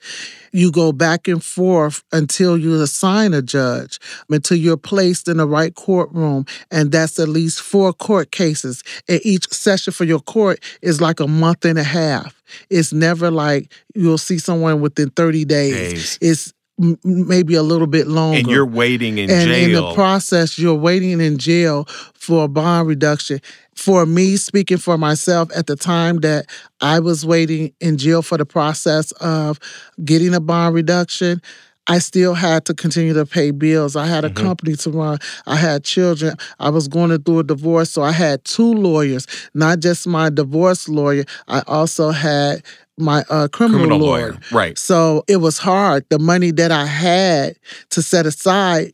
You 0.52 0.72
go 0.72 0.92
back 0.92 1.28
and 1.28 1.44
forth 1.44 2.04
until 2.12 2.58
you 2.58 2.82
assign 2.82 3.34
a 3.34 3.42
judge, 3.42 4.00
until 4.30 4.58
you're 4.58 4.78
placed 4.78 5.28
in 5.28 5.38
the 5.38 5.48
right 5.48 5.74
courtroom. 5.76 6.46
And 6.72 6.92
that's 6.92 7.20
at 7.20 7.28
least 7.28 7.62
four 7.62 7.92
court 7.92 8.32
cases. 8.32 8.84
And 9.10 9.20
each 9.24 9.52
session 9.52 9.92
for 9.92 10.06
your 10.06 10.22
court 10.22 10.60
is 10.82 11.02
like 11.02 11.20
a 11.20 11.28
month 11.28 11.66
and 11.66 11.78
a 11.78 11.84
half. 11.84 12.42
It's 12.70 12.94
never 12.94 13.32
like 13.32 13.72
you'll 13.96 14.18
see 14.18 14.38
someone 14.38 14.75
within 14.82 15.10
30 15.12 15.46
days. 15.46 15.74
Days. 15.94 16.18
It's 16.22 16.54
m- 16.82 16.98
maybe 17.04 17.56
a 17.56 17.64
little 17.64 17.88
bit 17.88 18.08
longer. 18.08 18.40
And 18.40 18.48
you're 18.48 18.66
waiting 18.66 19.18
in 19.18 19.30
and 19.30 19.50
jail. 19.50 19.66
in 19.66 19.72
the 19.74 19.94
process, 19.94 20.58
you're 20.60 20.74
waiting 20.76 21.20
in 21.22 21.38
jail 21.38 21.86
for 22.14 22.46
a 22.46 22.48
bond 22.48 22.88
reduction. 22.88 23.40
For 23.76 24.06
me, 24.06 24.38
speaking 24.38 24.78
for 24.78 24.98
myself, 24.98 25.50
at 25.56 25.68
the 25.68 25.76
time 25.76 26.18
that 26.20 26.46
I 26.82 27.00
was 27.00 27.26
waiting 27.26 27.74
in 27.82 27.98
jail 27.98 28.22
for 28.22 28.38
the 28.38 28.46
process 28.46 29.12
of 29.14 29.60
getting 30.04 30.34
a 30.34 30.40
bond 30.40 30.76
reduction, 30.76 31.42
I 31.88 32.00
still 32.00 32.34
had 32.34 32.66
to 32.66 32.74
continue 32.74 33.14
to 33.14 33.28
pay 33.28 33.52
bills. 33.52 33.96
I 33.96 34.08
had 34.08 34.26
a 34.26 34.30
Mhm. 34.32 34.36
company 34.38 34.76
to 34.78 34.90
run. 34.90 35.20
I 35.46 35.56
had 35.58 35.84
children. 35.84 36.36
I 36.60 36.70
was 36.70 36.88
going 36.88 37.16
through 37.22 37.40
a 37.40 37.44
divorce. 37.44 37.92
So 37.92 38.02
I 38.02 38.12
had 38.12 38.44
two 38.44 38.74
lawyers, 38.74 39.28
not 39.54 39.82
just 39.82 40.08
my 40.08 40.32
divorce 40.32 40.90
lawyer. 40.90 41.26
I 41.48 41.62
also 41.68 42.10
had 42.10 42.64
my 42.98 43.24
uh, 43.30 43.48
criminal, 43.50 43.80
criminal 43.82 44.00
lawyer. 44.00 44.32
lawyer. 44.32 44.40
Right. 44.52 44.78
So 44.78 45.24
it 45.28 45.38
was 45.38 45.58
hard. 45.58 46.06
The 46.10 46.20
money 46.20 46.52
that 46.52 46.72
I 46.72 46.86
had 46.86 47.56
to 47.92 48.02
set 48.02 48.26
aside 48.26 48.94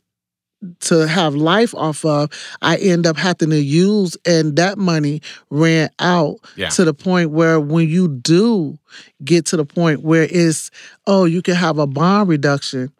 to 0.80 1.08
have 1.08 1.34
life 1.34 1.74
off 1.74 2.04
of, 2.04 2.30
I 2.62 2.76
end 2.76 3.04
up 3.06 3.16
having 3.16 3.50
to 3.50 3.60
use, 3.60 4.16
and 4.24 4.54
that 4.56 4.78
money 4.78 5.20
ran 5.50 5.90
out 5.98 6.36
Yeah. 6.56 6.68
to 6.70 6.84
the 6.84 6.94
point 6.94 7.30
where 7.30 7.58
when 7.58 7.88
you 7.88 8.06
do 8.06 8.78
get 9.24 9.44
to 9.46 9.56
the 9.56 9.64
point 9.64 10.02
where 10.02 10.28
it's, 10.30 10.70
oh, 11.06 11.24
you 11.24 11.42
can 11.42 11.54
have 11.56 11.78
a 11.78 11.86
bond 11.88 12.28
reduction, 12.28 12.92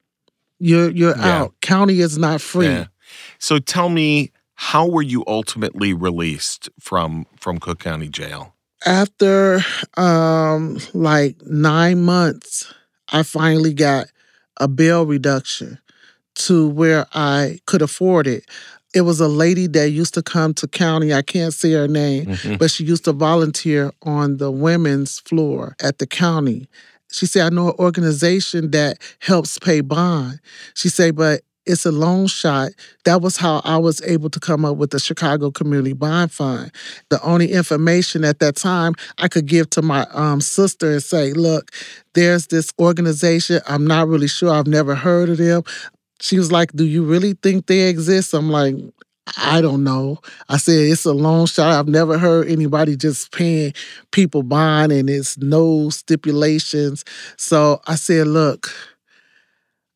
you're 0.59 0.91
you're 0.91 1.17
Yeah. 1.17 1.43
out. 1.43 1.55
County 1.61 2.01
is 2.01 2.19
not 2.19 2.41
free. 2.41 2.67
Yeah. 2.67 2.87
So 3.39 3.59
tell 3.59 3.89
me, 3.89 4.31
how 4.55 4.87
were 4.89 5.03
you 5.03 5.23
ultimately 5.29 5.93
released 5.95 6.69
from 6.81 7.27
from 7.39 7.59
Cook 7.59 7.79
County 7.79 8.09
Jail? 8.09 8.52
After 8.87 9.61
um 9.97 10.79
like 10.95 11.37
nine 11.47 12.03
months 12.03 12.73
i 13.13 13.23
finally 13.23 13.73
got 13.73 14.07
a 14.59 14.69
bail 14.69 15.05
reduction 15.07 15.79
to 16.35 16.69
where 16.69 17.07
i 17.15 17.59
could 17.67 17.83
afford 17.83 18.27
it. 18.27 18.45
It 18.95 19.03
was 19.03 19.21
a 19.21 19.29
lady 19.29 19.67
that 19.69 19.91
used 19.91 20.15
to 20.15 20.23
come 20.23 20.53
to 20.55 20.67
county 20.69 21.13
i 21.15 21.23
can't 21.23 21.55
say 21.55 21.73
her 21.73 21.89
name 21.89 22.27
Mhm. 22.27 22.59
but 22.59 22.71
she 22.71 22.85
used 22.85 23.05
to 23.05 23.13
volunteer 23.13 23.93
on 24.03 24.37
the 24.39 24.51
women's 24.51 25.19
floor 25.21 25.77
at 25.81 25.99
the 25.99 26.07
county. 26.07 26.69
She 27.11 27.27
said 27.27 27.47
i 27.47 27.55
know 27.55 27.69
an 27.69 27.77
organization 27.79 28.71
that 28.73 28.99
helps 29.21 29.59
pay 29.59 29.81
bond. 29.83 30.41
She 30.75 30.89
said 30.89 31.15
but 31.17 31.43
it's 31.67 31.87
a 31.87 31.93
long 31.93 32.27
shot. 32.27 32.71
That 33.05 33.23
was 33.23 33.37
how 33.37 33.61
I 33.65 33.77
was 33.77 34.03
able 34.03 34.31
to 34.31 34.41
come 34.41 34.65
up 34.65 34.77
with 34.77 34.91
the 34.91 34.99
Chicago 34.99 35.51
Community 35.51 35.93
Bond 35.93 36.33
Fund. 36.33 36.73
The 37.09 37.23
only 37.23 37.53
information 37.53 38.25
at 38.25 38.41
that 38.41 38.57
time 38.57 38.95
I 39.19 39.29
could 39.29 39.47
give 39.47 39.71
to 39.71 39.83
my 39.83 40.07
um, 40.13 40.41
sister 40.41 40.93
and 40.93 41.03
say, 41.03 41.33
look, 41.33 41.71
there's 42.15 42.49
this 42.49 42.73
organization. 42.81 43.61
I'm 43.69 43.87
not 43.87 44.09
really 44.09 44.29
sure. 44.29 44.51
I've 44.51 44.67
never 44.67 44.95
heard 44.95 45.29
of 45.29 45.39
them. 45.39 45.63
She 46.21 46.39
was 46.39 46.53
like, 46.53 46.73
do 46.73 46.85
you 46.85 47.05
really 47.05 47.35
think 47.43 47.67
they 47.67 47.89
exist? 47.89 48.35
I'm 48.35 48.51
like, 48.51 48.77
I 49.37 49.61
don't 49.61 49.85
know. 49.85 50.19
I 50.49 50.57
said, 50.57 50.75
it's 50.75 51.05
a 51.05 51.13
long 51.13 51.47
shot. 51.47 51.73
I've 51.73 51.89
never 51.89 52.19
heard 52.19 52.49
anybody 52.49 52.97
just 52.97 53.33
paying 53.33 53.73
people 54.11 54.43
bond 54.43 54.93
and 54.93 55.09
it's 55.09 55.39
no 55.39 55.91
stipulations. 55.91 57.05
So 57.37 57.81
I 57.87 57.95
said, 57.95 58.27
look, 58.27 58.71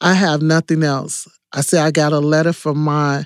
I 0.00 0.14
have 0.14 0.42
nothing 0.42 0.82
else. 0.82 1.26
I 1.52 1.60
said, 1.60 1.84
I 1.84 1.90
got 1.90 2.12
a 2.12 2.18
letter 2.18 2.52
from 2.52 2.78
my 2.78 3.24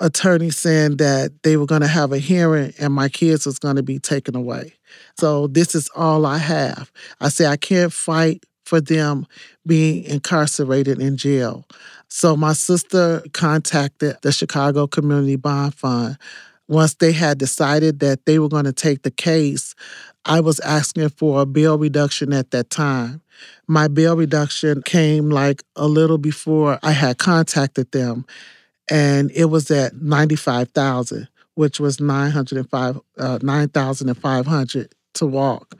attorney 0.00 0.50
saying 0.50 0.96
that 0.96 1.42
they 1.42 1.56
were 1.56 1.66
going 1.66 1.82
to 1.82 1.86
have 1.86 2.12
a 2.12 2.18
hearing 2.18 2.72
and 2.78 2.92
my 2.92 3.08
kids 3.08 3.44
was 3.46 3.58
going 3.58 3.76
to 3.76 3.82
be 3.82 3.98
taken 3.98 4.34
away. 4.34 4.74
So 5.18 5.46
this 5.46 5.74
is 5.74 5.90
all 5.94 6.26
I 6.26 6.38
have. 6.38 6.90
I 7.20 7.28
said, 7.28 7.50
I 7.50 7.56
can't 7.56 7.92
fight 7.92 8.44
for 8.64 8.80
them 8.80 9.26
being 9.66 10.04
incarcerated 10.04 11.00
in 11.00 11.16
jail. 11.16 11.66
So 12.08 12.36
my 12.36 12.52
sister 12.54 13.22
contacted 13.32 14.16
the 14.22 14.32
Chicago 14.32 14.86
Community 14.86 15.36
Bond 15.36 15.74
Fund. 15.74 16.18
Once 16.68 16.94
they 16.94 17.12
had 17.12 17.38
decided 17.38 17.98
that 18.00 18.26
they 18.26 18.38
were 18.38 18.48
going 18.48 18.64
to 18.64 18.72
take 18.72 19.02
the 19.02 19.10
case, 19.10 19.74
I 20.24 20.40
was 20.40 20.60
asking 20.60 21.08
for 21.10 21.42
a 21.42 21.46
bail 21.46 21.78
reduction 21.78 22.32
at 22.32 22.52
that 22.52 22.70
time. 22.70 23.22
My 23.66 23.88
bail 23.88 24.16
reduction 24.16 24.82
came 24.82 25.30
like 25.30 25.62
a 25.76 25.86
little 25.86 26.18
before 26.18 26.78
I 26.82 26.92
had 26.92 27.18
contacted 27.18 27.92
them, 27.92 28.26
and 28.90 29.30
it 29.32 29.46
was 29.46 29.70
at 29.70 30.00
ninety 30.00 30.36
five 30.36 30.70
thousand, 30.70 31.28
which 31.54 31.80
was 31.80 32.00
nine 32.00 32.30
hundred 32.30 32.58
and 32.58 32.70
five, 32.70 33.00
uh, 33.18 33.38
nine 33.42 33.68
thousand 33.68 34.08
and 34.08 34.18
five 34.18 34.46
hundred 34.46 34.94
to 35.14 35.26
walk. 35.26 35.76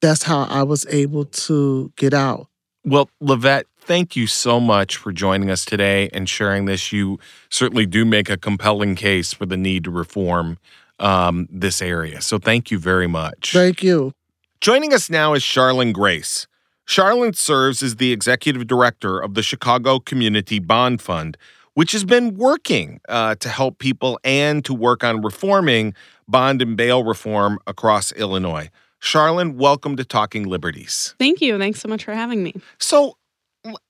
That's 0.00 0.22
how 0.22 0.44
I 0.44 0.62
was 0.62 0.86
able 0.88 1.24
to 1.24 1.92
get 1.96 2.14
out. 2.14 2.48
Well, 2.84 3.08
LaVette, 3.22 3.64
thank 3.80 4.14
you 4.14 4.26
so 4.26 4.60
much 4.60 4.96
for 4.98 5.12
joining 5.12 5.50
us 5.50 5.64
today 5.64 6.10
and 6.12 6.28
sharing 6.28 6.66
this. 6.66 6.92
You 6.92 7.18
certainly 7.48 7.86
do 7.86 8.04
make 8.04 8.28
a 8.28 8.36
compelling 8.36 8.94
case 8.94 9.32
for 9.32 9.46
the 9.46 9.56
need 9.56 9.84
to 9.84 9.90
reform 9.90 10.58
um, 10.98 11.48
this 11.50 11.80
area. 11.80 12.20
So 12.20 12.38
thank 12.38 12.70
you 12.70 12.78
very 12.78 13.06
much. 13.06 13.52
Thank 13.52 13.82
you. 13.82 14.12
Joining 14.60 14.92
us 14.92 15.08
now 15.08 15.34
is 15.34 15.42
Sharlyn 15.42 15.92
Grace. 15.92 16.46
Sharlyn 16.86 17.34
serves 17.34 17.82
as 17.82 17.96
the 17.96 18.12
executive 18.12 18.66
director 18.66 19.18
of 19.18 19.34
the 19.34 19.42
Chicago 19.42 19.98
Community 19.98 20.58
Bond 20.58 21.00
Fund, 21.00 21.38
which 21.72 21.92
has 21.92 22.04
been 22.04 22.34
working 22.34 23.00
uh, 23.08 23.36
to 23.36 23.48
help 23.48 23.78
people 23.78 24.18
and 24.22 24.64
to 24.64 24.74
work 24.74 25.02
on 25.02 25.22
reforming 25.22 25.94
bond 26.28 26.60
and 26.60 26.76
bail 26.76 27.02
reform 27.02 27.58
across 27.66 28.12
Illinois. 28.12 28.68
Sharlyn, 29.00 29.54
welcome 29.54 29.96
to 29.96 30.04
Talking 30.04 30.44
Liberties. 30.44 31.14
Thank 31.18 31.40
you. 31.40 31.58
Thanks 31.58 31.80
so 31.80 31.88
much 31.88 32.04
for 32.04 32.12
having 32.12 32.42
me. 32.42 32.54
So 32.78 33.16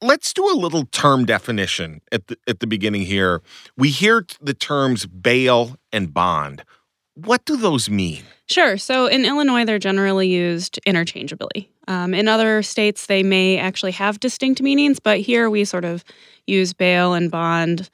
let's 0.01 0.33
do 0.33 0.49
a 0.49 0.55
little 0.55 0.87
term 0.87 1.25
definition 1.25 2.01
at 2.13 2.29
the, 2.29 2.37
at 2.47 2.61
the 2.61 2.67
beginning 2.67 3.03
here. 3.03 3.43
We 3.77 3.91
hear 3.91 4.25
the 4.41 4.55
terms 4.55 5.07
bail 5.07 5.77
and 5.93 6.15
bond. 6.15 6.65
What 7.15 7.45
do 7.45 7.57
those 7.57 7.89
mean? 7.89 8.25
Sure. 8.47 8.77
So 8.77 9.07
in 9.07 9.25
Illinois, 9.25 9.65
they're 9.65 9.79
generally 9.79 10.29
used 10.29 10.79
interchangeably. 10.85 11.71
Um, 11.87 12.13
in 12.13 12.29
other 12.29 12.63
states, 12.63 13.07
they 13.07 13.23
may 13.23 13.59
actually 13.59 13.93
have 13.93 14.21
distinct 14.21 14.61
meanings, 14.61 14.99
but 14.99 15.21
here 15.21 15.49
we 15.49 15.65
sort 15.65 15.85
of 15.85 16.05
use 16.47 16.73
bail 16.73 17.15
and 17.15 17.31
bond 17.31 17.89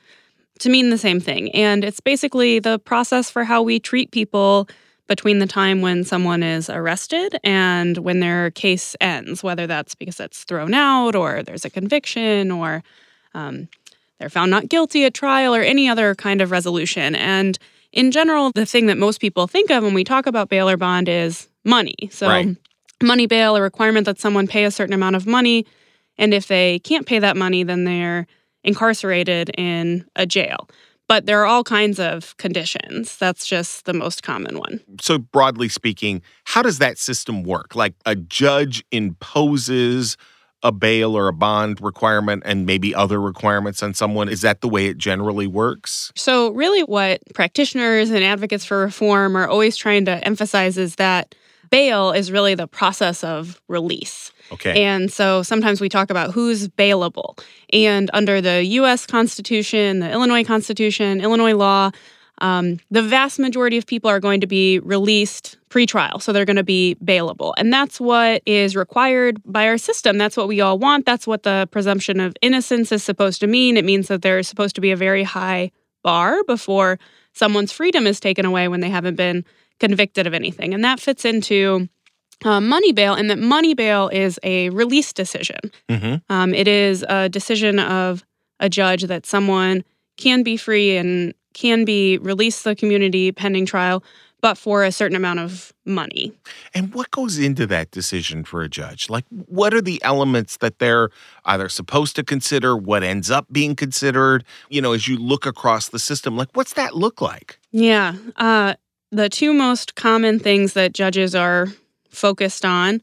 to 0.60 0.70
mean 0.70 0.90
the 0.90 0.98
same 0.98 1.20
thing. 1.20 1.50
And 1.52 1.84
it's 1.84 2.00
basically 2.00 2.58
the 2.58 2.78
process 2.78 3.30
for 3.30 3.44
how 3.44 3.62
we 3.62 3.78
treat 3.78 4.10
people 4.10 4.68
between 5.06 5.40
the 5.40 5.46
time 5.46 5.80
when 5.80 6.04
someone 6.04 6.42
is 6.42 6.70
arrested 6.70 7.36
and 7.42 7.98
when 7.98 8.20
their 8.20 8.50
case 8.52 8.94
ends, 9.00 9.42
whether 9.42 9.66
that's 9.66 9.94
because 9.94 10.20
it's 10.20 10.44
thrown 10.44 10.72
out 10.72 11.16
or 11.16 11.42
there's 11.42 11.64
a 11.64 11.70
conviction 11.70 12.50
or 12.50 12.82
um, 13.34 13.68
they're 14.18 14.30
found 14.30 14.50
not 14.50 14.68
guilty 14.68 15.04
at 15.04 15.14
trial 15.14 15.54
or 15.54 15.62
any 15.62 15.88
other 15.88 16.14
kind 16.14 16.40
of 16.40 16.50
resolution. 16.50 17.16
And 17.16 17.58
in 17.92 18.11
general, 18.11 18.50
the 18.52 18.66
thing 18.66 18.87
that 18.87 18.99
most 18.99 19.20
people 19.20 19.47
think 19.47 19.70
of 19.70 19.82
when 19.82 19.94
we 19.94 20.04
talk 20.04 20.26
about 20.26 20.49
bail 20.49 20.68
or 20.68 20.76
bond 20.76 21.09
is 21.09 21.49
money. 21.64 21.97
So, 22.11 22.28
Right. 22.28 22.56
money 23.02 23.26
bail, 23.26 23.56
a 23.56 23.62
requirement 23.62 24.06
that 24.06 24.20
someone 24.20 24.47
pay 24.47 24.64
a 24.64 24.70
certain 24.70 24.94
amount 24.94 25.16
of 25.16 25.26
money. 25.26 25.66
And 26.18 26.35
if 26.35 26.47
they 26.47 26.78
can't 26.80 27.06
pay 27.06 27.18
that 27.18 27.37
money, 27.37 27.62
then 27.62 27.85
they're 27.85 28.26
incarcerated 28.62 29.50
in 29.56 30.04
a 30.16 30.26
jail. 30.26 30.68
But 31.09 31.26
there 31.26 31.40
are 31.40 31.47
all 31.47 31.64
kinds 31.64 31.99
of 31.99 32.37
conditions. 32.37 33.16
That's 33.16 33.44
just 33.44 33.85
the 33.85 33.92
most 33.92 34.23
common 34.23 34.59
one. 34.59 34.80
So, 35.00 35.18
broadly 35.18 35.68
speaking, 35.68 36.23
how 36.44 36.62
does 36.62 36.78
that 36.78 36.99
system 36.99 37.42
work? 37.42 37.75
Like 37.75 37.94
a 38.06 38.14
judge 38.14 38.85
imposes 38.92 40.16
a 40.62 40.72
bail 40.72 41.16
or 41.16 41.28
a 41.28 41.32
bond 41.32 41.80
requirement 41.80 42.42
and 42.44 42.66
maybe 42.66 42.94
other 42.94 43.20
requirements 43.20 43.82
on 43.82 43.94
someone. 43.94 44.28
Is 44.28 44.42
that 44.42 44.60
the 44.60 44.68
way 44.68 44.86
it 44.86 44.98
generally 44.98 45.46
works? 45.46 46.12
So, 46.14 46.50
really, 46.50 46.82
what 46.82 47.20
practitioners 47.34 48.10
and 48.10 48.22
advocates 48.22 48.64
for 48.64 48.78
reform 48.78 49.36
are 49.36 49.48
always 49.48 49.76
trying 49.76 50.04
to 50.06 50.24
emphasize 50.24 50.76
is 50.76 50.96
that 50.96 51.34
bail 51.70 52.12
is 52.12 52.30
really 52.30 52.54
the 52.54 52.66
process 52.66 53.24
of 53.24 53.60
release. 53.68 54.32
Okay. 54.52 54.82
And 54.82 55.12
so 55.12 55.42
sometimes 55.42 55.80
we 55.80 55.88
talk 55.88 56.10
about 56.10 56.32
who's 56.32 56.68
bailable. 56.68 57.40
And 57.72 58.10
under 58.12 58.40
the 58.40 58.64
US 58.64 59.06
Constitution, 59.06 60.00
the 60.00 60.10
Illinois 60.10 60.44
Constitution, 60.44 61.20
Illinois 61.20 61.54
law, 61.54 61.92
um, 62.40 62.80
the 62.90 63.02
vast 63.02 63.38
majority 63.38 63.76
of 63.76 63.87
people 63.87 64.11
are 64.11 64.20
going 64.20 64.40
to 64.40 64.47
be 64.47 64.78
released 64.80 65.59
pretrial. 65.68 66.20
So 66.20 66.32
they're 66.32 66.44
going 66.44 66.56
to 66.56 66.64
be 66.64 66.97
bailable. 67.04 67.54
And 67.56 67.73
that's 67.73 68.00
what 68.00 68.42
is 68.47 68.75
required 68.75 69.40
by 69.44 69.66
our 69.66 69.78
system. 69.78 70.18
That's 70.18 70.37
what 70.37 70.49
we 70.49 70.61
all 70.61 70.78
want. 70.78 71.06
That's 71.06 71.26
what 71.26 71.42
the 71.44 71.68
presumption 71.70 72.18
of 72.20 72.35
innocence 72.42 72.90
is 72.92 73.02
supposed 73.04 73.40
to 73.40 73.47
mean. 73.47 73.76
It 73.76 73.85
means 73.85 74.09
that 74.09 74.23
there's 74.23 74.49
supposed 74.49 74.75
to 74.75 74.80
be 74.80 74.90
a 74.90 74.97
very 74.97 75.23
high 75.23 75.70
bar 76.02 76.42
before 76.44 76.99
someone's 77.32 77.73
freedom 77.73 78.06
is 78.06 78.18
taken 78.18 78.44
away 78.44 78.68
when 78.68 78.80
they 78.80 78.90
haven't 78.90 79.16
been 79.16 79.44
convicted 79.78 80.26
of 80.26 80.35
anything. 80.35 80.75
And 80.75 80.85
that 80.85 80.99
fits 80.99 81.25
into 81.25 81.88
uh, 82.44 82.61
money 82.61 82.92
bail, 82.92 83.14
and 83.14 83.28
that 83.28 83.38
money 83.38 83.75
bail 83.75 84.09
is 84.09 84.40
a 84.42 84.70
release 84.70 85.12
decision. 85.12 85.59
hmm 85.90 86.14
Um, 86.28 86.54
it 86.54 86.66
is 86.66 87.04
a 87.09 87.28
decision 87.28 87.78
of 87.78 88.25
a 88.59 88.68
judge 88.68 89.04
that 89.04 89.26
someone 89.26 89.85
can 90.16 90.42
be 90.42 90.56
free 90.56 90.97
and 90.97 91.35
can 91.54 91.85
be 91.85 92.19
released 92.19 92.62
to 92.62 92.71
the 92.71 92.76
community 92.76 93.33
pending 93.33 93.66
trial, 93.66 94.02
but 94.40 94.57
for 94.57 94.85
a 94.85 94.92
certain 94.92 95.16
amount 95.16 95.38
of 95.38 95.73
money. 95.85 96.33
And 96.75 96.95
what 96.95 97.11
goes 97.11 97.38
into 97.38 97.66
that 97.66 97.90
decision 97.90 98.45
for 98.45 98.62
a 98.62 98.69
judge? 98.69 99.11
Like, 99.11 99.25
what 99.47 99.75
are 99.75 99.83
the 99.83 100.02
elements 100.02 100.57
that 100.59 100.78
they're 100.78 101.11
either 101.45 101.69
supposed 101.69 102.16
to 102.16 102.25
consider, 102.25 102.76
what 102.76 103.02
ends 103.02 103.30
up 103.30 103.47
being 103.52 103.76
considered? 103.76 104.45
You 104.71 104.80
know, 104.80 104.92
as 104.92 105.09
you 105.09 105.19
look 105.19 105.45
across 105.47 105.90
the 105.90 105.99
system, 105.99 106.37
like, 106.37 106.49
what's 106.54 106.75
that 106.75 106.97
look 106.97 107.21
like? 107.21 107.59
Yeah. 107.71 108.14
Uh, 108.37 108.75
the 109.12 109.28
two 109.28 109.52
most 109.52 109.95
common 109.95 110.38
things 110.38 110.73
that 110.73 110.95
judges 110.95 111.35
are 111.35 111.66
focused 112.09 112.64
on 112.64 113.02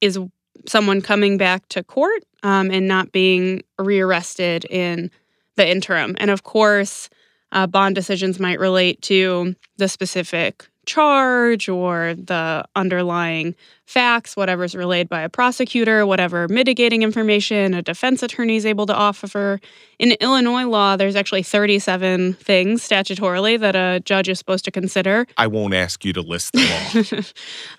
is 0.00 0.18
someone 0.66 1.00
coming 1.00 1.36
back 1.38 1.68
to 1.68 1.84
court 1.84 2.24
um, 2.42 2.70
and 2.70 2.88
not 2.88 3.12
being 3.12 3.62
rearrested 3.78 4.64
in 4.64 5.10
the 5.56 5.68
interim. 5.68 6.16
And 6.18 6.30
of 6.30 6.42
course, 6.42 7.08
uh, 7.52 7.66
bond 7.66 7.94
decisions 7.94 8.40
might 8.40 8.58
relate 8.58 9.00
to 9.02 9.54
the 9.76 9.88
specific 9.88 10.68
charge 10.86 11.68
or 11.68 12.14
the 12.16 12.64
underlying 12.74 13.54
facts, 13.86 14.36
whatever's 14.36 14.74
relayed 14.74 15.08
by 15.08 15.20
a 15.20 15.28
prosecutor, 15.28 16.06
whatever 16.06 16.48
mitigating 16.48 17.02
information 17.02 17.74
a 17.74 17.82
defense 17.82 18.22
attorney 18.22 18.56
is 18.56 18.66
able 18.66 18.86
to 18.86 18.94
offer. 18.94 19.60
In 19.98 20.12
Illinois 20.20 20.64
law, 20.64 20.96
there's 20.96 21.14
actually 21.14 21.42
37 21.42 22.34
things 22.34 22.86
statutorily 22.86 23.58
that 23.60 23.76
a 23.76 24.00
judge 24.00 24.28
is 24.28 24.38
supposed 24.38 24.64
to 24.64 24.70
consider. 24.70 25.26
I 25.36 25.46
won't 25.46 25.74
ask 25.74 26.04
you 26.04 26.12
to 26.14 26.20
list 26.20 26.52
them 26.54 26.68
all. 26.70 27.20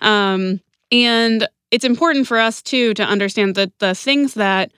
um, 0.08 0.60
and 0.90 1.46
it's 1.70 1.84
important 1.84 2.26
for 2.26 2.38
us, 2.38 2.62
too, 2.62 2.94
to 2.94 3.02
understand 3.02 3.54
that 3.56 3.78
the 3.80 3.94
things 3.94 4.34
that 4.34 4.72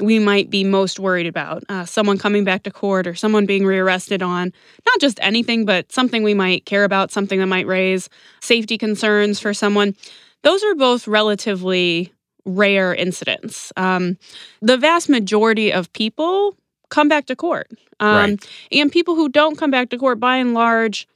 we 0.00 0.18
might 0.18 0.50
be 0.50 0.64
most 0.64 0.98
worried 0.98 1.26
about 1.26 1.62
uh, 1.68 1.84
someone 1.84 2.18
coming 2.18 2.44
back 2.44 2.62
to 2.64 2.70
court 2.70 3.06
or 3.06 3.14
someone 3.14 3.46
being 3.46 3.64
rearrested 3.64 4.22
on 4.22 4.52
not 4.86 5.00
just 5.00 5.18
anything, 5.22 5.64
but 5.64 5.92
something 5.92 6.22
we 6.22 6.34
might 6.34 6.64
care 6.66 6.84
about, 6.84 7.10
something 7.10 7.38
that 7.38 7.46
might 7.46 7.66
raise 7.66 8.08
safety 8.40 8.78
concerns 8.78 9.38
for 9.38 9.52
someone. 9.54 9.94
Those 10.42 10.64
are 10.64 10.74
both 10.74 11.06
relatively 11.06 12.12
rare 12.44 12.94
incidents. 12.94 13.72
Um, 13.76 14.16
the 14.62 14.76
vast 14.76 15.08
majority 15.08 15.72
of 15.72 15.92
people 15.92 16.56
come 16.88 17.08
back 17.08 17.26
to 17.26 17.36
court. 17.36 17.68
Um, 18.00 18.16
right. 18.16 18.48
And 18.72 18.90
people 18.90 19.14
who 19.14 19.28
don't 19.28 19.56
come 19.56 19.70
back 19.70 19.90
to 19.90 19.98
court, 19.98 20.18
by 20.18 20.36
and 20.36 20.54
large, 20.54 21.06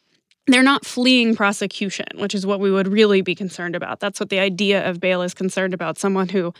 they're 0.46 0.62
not 0.62 0.84
fleeing 0.84 1.34
prosecution, 1.34 2.06
which 2.16 2.34
is 2.34 2.44
what 2.44 2.60
we 2.60 2.70
would 2.70 2.88
really 2.88 3.22
be 3.22 3.34
concerned 3.34 3.74
about. 3.74 4.00
That's 4.00 4.20
what 4.20 4.28
the 4.28 4.38
idea 4.38 4.88
of 4.88 5.00
bail 5.00 5.22
is 5.22 5.32
concerned 5.32 5.72
about 5.72 5.98
someone 5.98 6.28
who 6.28 6.52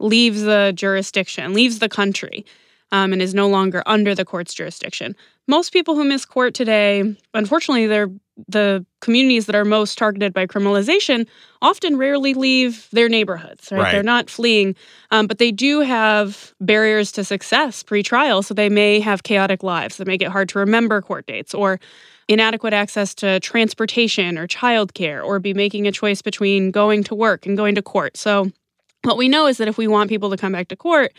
leaves 0.00 0.42
the 0.42 0.72
jurisdiction, 0.74 1.54
leaves 1.54 1.78
the 1.78 1.88
country, 1.88 2.44
um, 2.92 3.12
and 3.12 3.22
is 3.22 3.34
no 3.34 3.48
longer 3.48 3.82
under 3.86 4.14
the 4.14 4.24
court's 4.24 4.54
jurisdiction. 4.54 5.14
Most 5.46 5.72
people 5.72 5.94
who 5.94 6.04
miss 6.04 6.24
court 6.24 6.54
today, 6.54 7.16
unfortunately, 7.34 7.86
they're 7.86 8.10
the 8.48 8.84
communities 9.00 9.46
that 9.46 9.54
are 9.54 9.64
most 9.64 9.98
targeted 9.98 10.32
by 10.32 10.46
criminalization 10.46 11.26
often 11.62 11.96
rarely 11.96 12.34
leave 12.34 12.88
their 12.90 13.08
neighborhoods, 13.08 13.70
right? 13.70 13.80
right. 13.80 13.92
They're 13.92 14.02
not 14.02 14.30
fleeing, 14.30 14.74
um, 15.10 15.26
but 15.26 15.38
they 15.38 15.50
do 15.50 15.80
have 15.80 16.54
barriers 16.60 17.12
to 17.12 17.24
success 17.24 17.82
pre-trial. 17.82 18.42
So 18.42 18.54
they 18.54 18.68
may 18.68 19.00
have 19.00 19.22
chaotic 19.22 19.62
lives 19.62 19.98
that 19.98 20.06
make 20.06 20.22
it 20.22 20.28
hard 20.28 20.48
to 20.50 20.58
remember 20.58 21.02
court 21.02 21.26
dates 21.26 21.54
or 21.54 21.80
inadequate 22.28 22.72
access 22.72 23.14
to 23.16 23.40
transportation 23.40 24.38
or 24.38 24.46
childcare 24.46 25.24
or 25.24 25.38
be 25.38 25.52
making 25.52 25.86
a 25.86 25.92
choice 25.92 26.22
between 26.22 26.70
going 26.70 27.02
to 27.04 27.14
work 27.14 27.44
and 27.44 27.56
going 27.56 27.74
to 27.74 27.82
court. 27.82 28.16
So 28.16 28.50
what 29.02 29.16
we 29.16 29.28
know 29.28 29.46
is 29.46 29.58
that 29.58 29.68
if 29.68 29.78
we 29.78 29.88
want 29.88 30.08
people 30.08 30.30
to 30.30 30.36
come 30.36 30.52
back 30.52 30.68
to 30.68 30.76
court, 30.76 31.12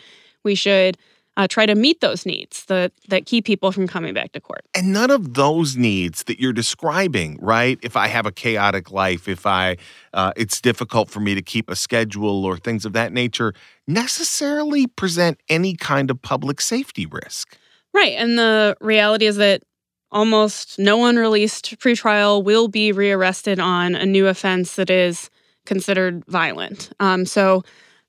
we 0.44 0.54
should 0.54 0.96
uh, 1.36 1.46
try 1.48 1.64
to 1.64 1.74
meet 1.74 2.00
those 2.00 2.26
needs 2.26 2.66
that 2.66 2.92
that 3.08 3.24
keep 3.26 3.44
people 3.44 3.72
from 3.72 3.86
coming 3.86 4.12
back 4.12 4.32
to 4.32 4.40
court. 4.40 4.62
And 4.74 4.92
none 4.92 5.10
of 5.10 5.34
those 5.34 5.76
needs 5.76 6.24
that 6.24 6.38
you're 6.38 6.52
describing, 6.52 7.38
right? 7.40 7.78
If 7.82 7.96
I 7.96 8.08
have 8.08 8.26
a 8.26 8.32
chaotic 8.32 8.90
life, 8.90 9.28
if 9.28 9.46
I 9.46 9.76
uh, 10.12 10.32
it's 10.36 10.60
difficult 10.60 11.08
for 11.08 11.20
me 11.20 11.34
to 11.34 11.42
keep 11.42 11.70
a 11.70 11.76
schedule 11.76 12.44
or 12.44 12.58
things 12.58 12.84
of 12.84 12.92
that 12.92 13.12
nature, 13.12 13.54
necessarily 13.86 14.86
present 14.86 15.40
any 15.48 15.74
kind 15.74 16.10
of 16.10 16.20
public 16.20 16.60
safety 16.60 17.06
risk. 17.06 17.56
Right, 17.94 18.12
and 18.12 18.38
the 18.38 18.76
reality 18.80 19.26
is 19.26 19.36
that 19.36 19.62
almost 20.10 20.78
no 20.78 20.96
one 20.96 21.16
released 21.16 21.78
pretrial 21.78 22.44
will 22.44 22.68
be 22.68 22.92
rearrested 22.92 23.58
on 23.58 23.94
a 23.94 24.04
new 24.04 24.26
offense 24.26 24.76
that 24.76 24.90
is 24.90 25.30
considered 25.66 26.24
violent. 26.26 26.92
Um, 27.00 27.26
so, 27.26 27.62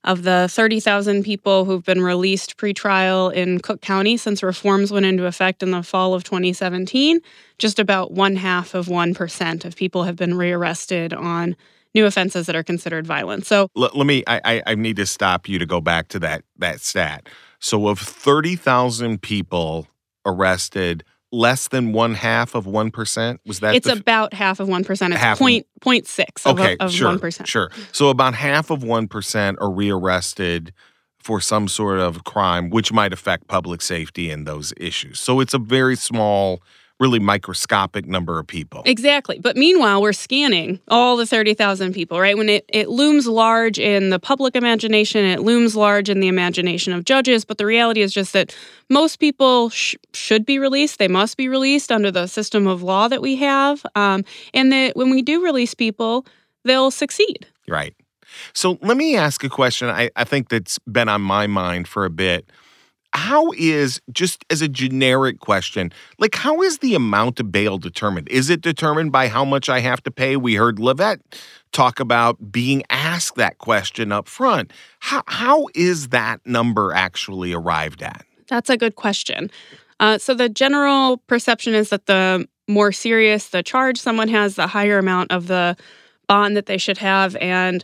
of 0.06 0.24
the 0.24 0.48
30,000 0.52 1.24
people 1.24 1.64
who've 1.64 1.86
been 1.86 2.02
released 2.02 2.58
pretrial 2.58 3.34
in 3.34 3.60
Cook 3.60 3.80
County 3.80 4.18
since 4.18 4.44
reforms 4.44 4.92
went 4.92 5.06
into 5.06 5.26
effect 5.26 5.64
in 5.64 5.72
the 5.72 5.82
fall 5.82 6.14
of 6.14 6.26
2017, 6.26 7.22
just 7.58 7.80
about 7.80 8.12
one 8.12 8.36
half 8.36 8.74
of 8.74 8.88
1% 8.88 9.66
of 9.66 9.76
people 9.78 10.04
have 10.04 10.18
been 10.18 10.36
rearrested 10.36 11.14
on 11.14 11.56
new 11.94 12.06
offenses 12.06 12.48
that 12.48 12.56
are 12.56 12.64
considered 12.64 13.08
violent. 13.08 13.46
So 13.46 13.70
let, 13.76 13.96
let 13.96 14.06
me, 14.06 14.24
I, 14.28 14.62
I 14.66 14.76
need 14.76 14.98
to 14.98 15.06
stop 15.06 15.48
you 15.48 15.60
to 15.60 15.66
go 15.66 15.80
back 15.80 16.10
to 16.10 16.20
that, 16.20 16.44
that 16.58 16.82
stat. 16.82 17.30
So 17.60 17.88
of 17.88 18.00
30,000 18.00 19.22
people 19.22 19.88
arrested, 20.26 21.04
less 21.34 21.68
than 21.68 21.92
one 21.92 22.14
half 22.14 22.56
of 22.56 22.66
one 22.68 22.92
percent? 22.92 23.42
Was 23.46 23.60
that 23.60 23.76
it's 23.76 23.90
about 23.90 24.34
half 24.34 24.62
of 24.62 24.70
one 24.70 24.86
percent? 24.86 25.14
It's 25.14 25.22
half 25.22 25.40
point 25.40 25.66
point 25.82 26.08
six 26.08 26.46
of, 26.46 26.60
okay, 26.60 26.78
of 26.80 26.92
sure, 26.92 27.08
one 27.08 27.20
percent. 27.20 27.50
Sure. 27.50 27.72
So 27.92 28.10
about 28.10 28.36
half 28.36 28.70
of 28.70 28.84
one 28.84 29.08
percent 29.08 29.58
are 29.60 29.72
rearrested 29.72 30.72
for 31.18 31.42
some 31.42 31.68
sort 31.68 32.00
of 32.00 32.24
crime, 32.24 32.70
which 32.70 32.94
might 32.94 33.12
affect 33.12 33.48
public 33.48 33.82
safety 33.82 34.30
and 34.30 34.46
those 34.46 34.74
issues. 34.78 35.20
So 35.20 35.40
it's 35.40 35.54
a 35.54 35.60
very 35.60 35.96
small 35.96 36.62
really 37.04 37.20
microscopic 37.20 38.06
number 38.06 38.40
of 38.40 38.48
people. 38.48 38.82
Exactly. 38.86 39.38
But 39.38 39.58
meanwhile, 39.58 40.02
we're 40.02 40.14
scanning 40.14 40.80
all 40.88 41.18
the 41.18 41.26
30,000 41.26 41.92
people, 41.92 42.18
right? 42.18 42.38
When 42.38 42.48
it, 42.48 42.64
it 42.70 42.88
looms 42.88 43.28
large 43.28 43.78
in 43.78 44.10
the 44.10 44.20
public 44.20 44.56
imagination, 44.56 45.26
it 45.26 45.42
looms 45.42 45.76
large 45.76 46.10
in 46.10 46.22
the 46.22 46.30
imagination 46.30 46.94
of 46.94 47.04
judges. 47.04 47.44
But 47.44 47.58
the 47.58 47.66
reality 47.66 48.02
is 48.02 48.14
just 48.14 48.32
that 48.32 48.56
most 48.90 49.20
people 49.20 49.70
sh- 49.70 49.96
should 50.14 50.46
be 50.46 50.60
released. 50.60 50.98
They 50.98 51.10
must 51.10 51.36
be 51.36 51.50
released 51.50 51.92
under 51.92 52.10
the 52.10 52.26
system 52.26 52.68
of 52.68 52.82
law 52.82 53.10
that 53.10 53.22
we 53.22 53.36
have. 53.36 53.86
Um, 53.96 54.24
and 54.54 54.72
that 54.72 54.96
when 54.96 55.10
we 55.10 55.22
do 55.22 55.44
release 55.44 55.74
people, 55.74 56.26
they'll 56.64 56.90
succeed. 56.90 57.46
Right. 57.68 57.94
So 58.54 58.80
let 58.82 58.96
me 58.96 59.18
ask 59.18 59.44
a 59.44 59.50
question 59.50 59.90
I, 59.90 60.10
I 60.16 60.24
think 60.24 60.48
that's 60.48 60.80
been 60.80 61.10
on 61.10 61.22
my 61.22 61.48
mind 61.48 61.90
for 61.90 62.06
a 62.06 62.10
bit 62.10 62.50
how 63.14 63.52
is 63.58 64.02
just 64.12 64.44
as 64.50 64.62
a 64.62 64.68
generic 64.68 65.40
question 65.40 65.92
like 66.18 66.36
how 66.36 66.62
is 66.62 66.80
the 66.80 66.96
amount 66.96 67.40
of 67.40 67.52
bail 67.52 67.78
determined? 67.78 68.28
Is 68.30 68.50
it 68.50 68.62
determined 68.62 69.12
by 69.12 69.28
how 69.28 69.46
much 69.46 69.70
i 69.70 69.80
have 69.80 70.02
to 70.04 70.12
pay? 70.12 70.36
We 70.36 70.56
heard 70.56 70.78
LaVette 70.78 71.20
talk 71.72 72.00
about 72.00 72.52
being 72.52 72.84
asked 72.90 73.36
that 73.36 73.58
question 73.58 74.12
up 74.12 74.28
front. 74.28 74.72
How, 75.00 75.24
how 75.28 75.68
is 75.76 76.10
that 76.10 76.40
number 76.46 76.94
actually 76.94 77.54
arrived 77.54 78.02
at? 78.04 78.26
That's 78.48 78.70
a 78.70 78.78
good 78.78 78.96
question. 78.96 79.50
Uh, 80.00 80.18
so 80.18 80.34
the 80.34 80.50
general 80.50 81.18
perception 81.28 81.74
is 81.74 81.90
that 81.90 82.06
the 82.06 82.48
more 82.68 82.92
serious 82.92 83.50
the 83.50 83.64
charge 83.64 84.00
someone 84.00 84.30
has 84.30 84.56
the 84.56 84.68
higher 84.68 84.98
amount 84.98 85.32
of 85.32 85.48
the 85.48 85.76
bond 86.28 86.56
that 86.56 86.66
they 86.66 86.78
should 86.78 86.98
have. 86.98 87.36
And 87.38 87.84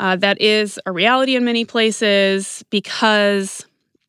uh, 0.00 0.16
that 0.16 0.40
is 0.40 0.78
a 0.86 0.92
reality 0.92 1.36
in 1.36 1.44
many 1.44 1.64
places 1.64 2.64
because 2.70 3.66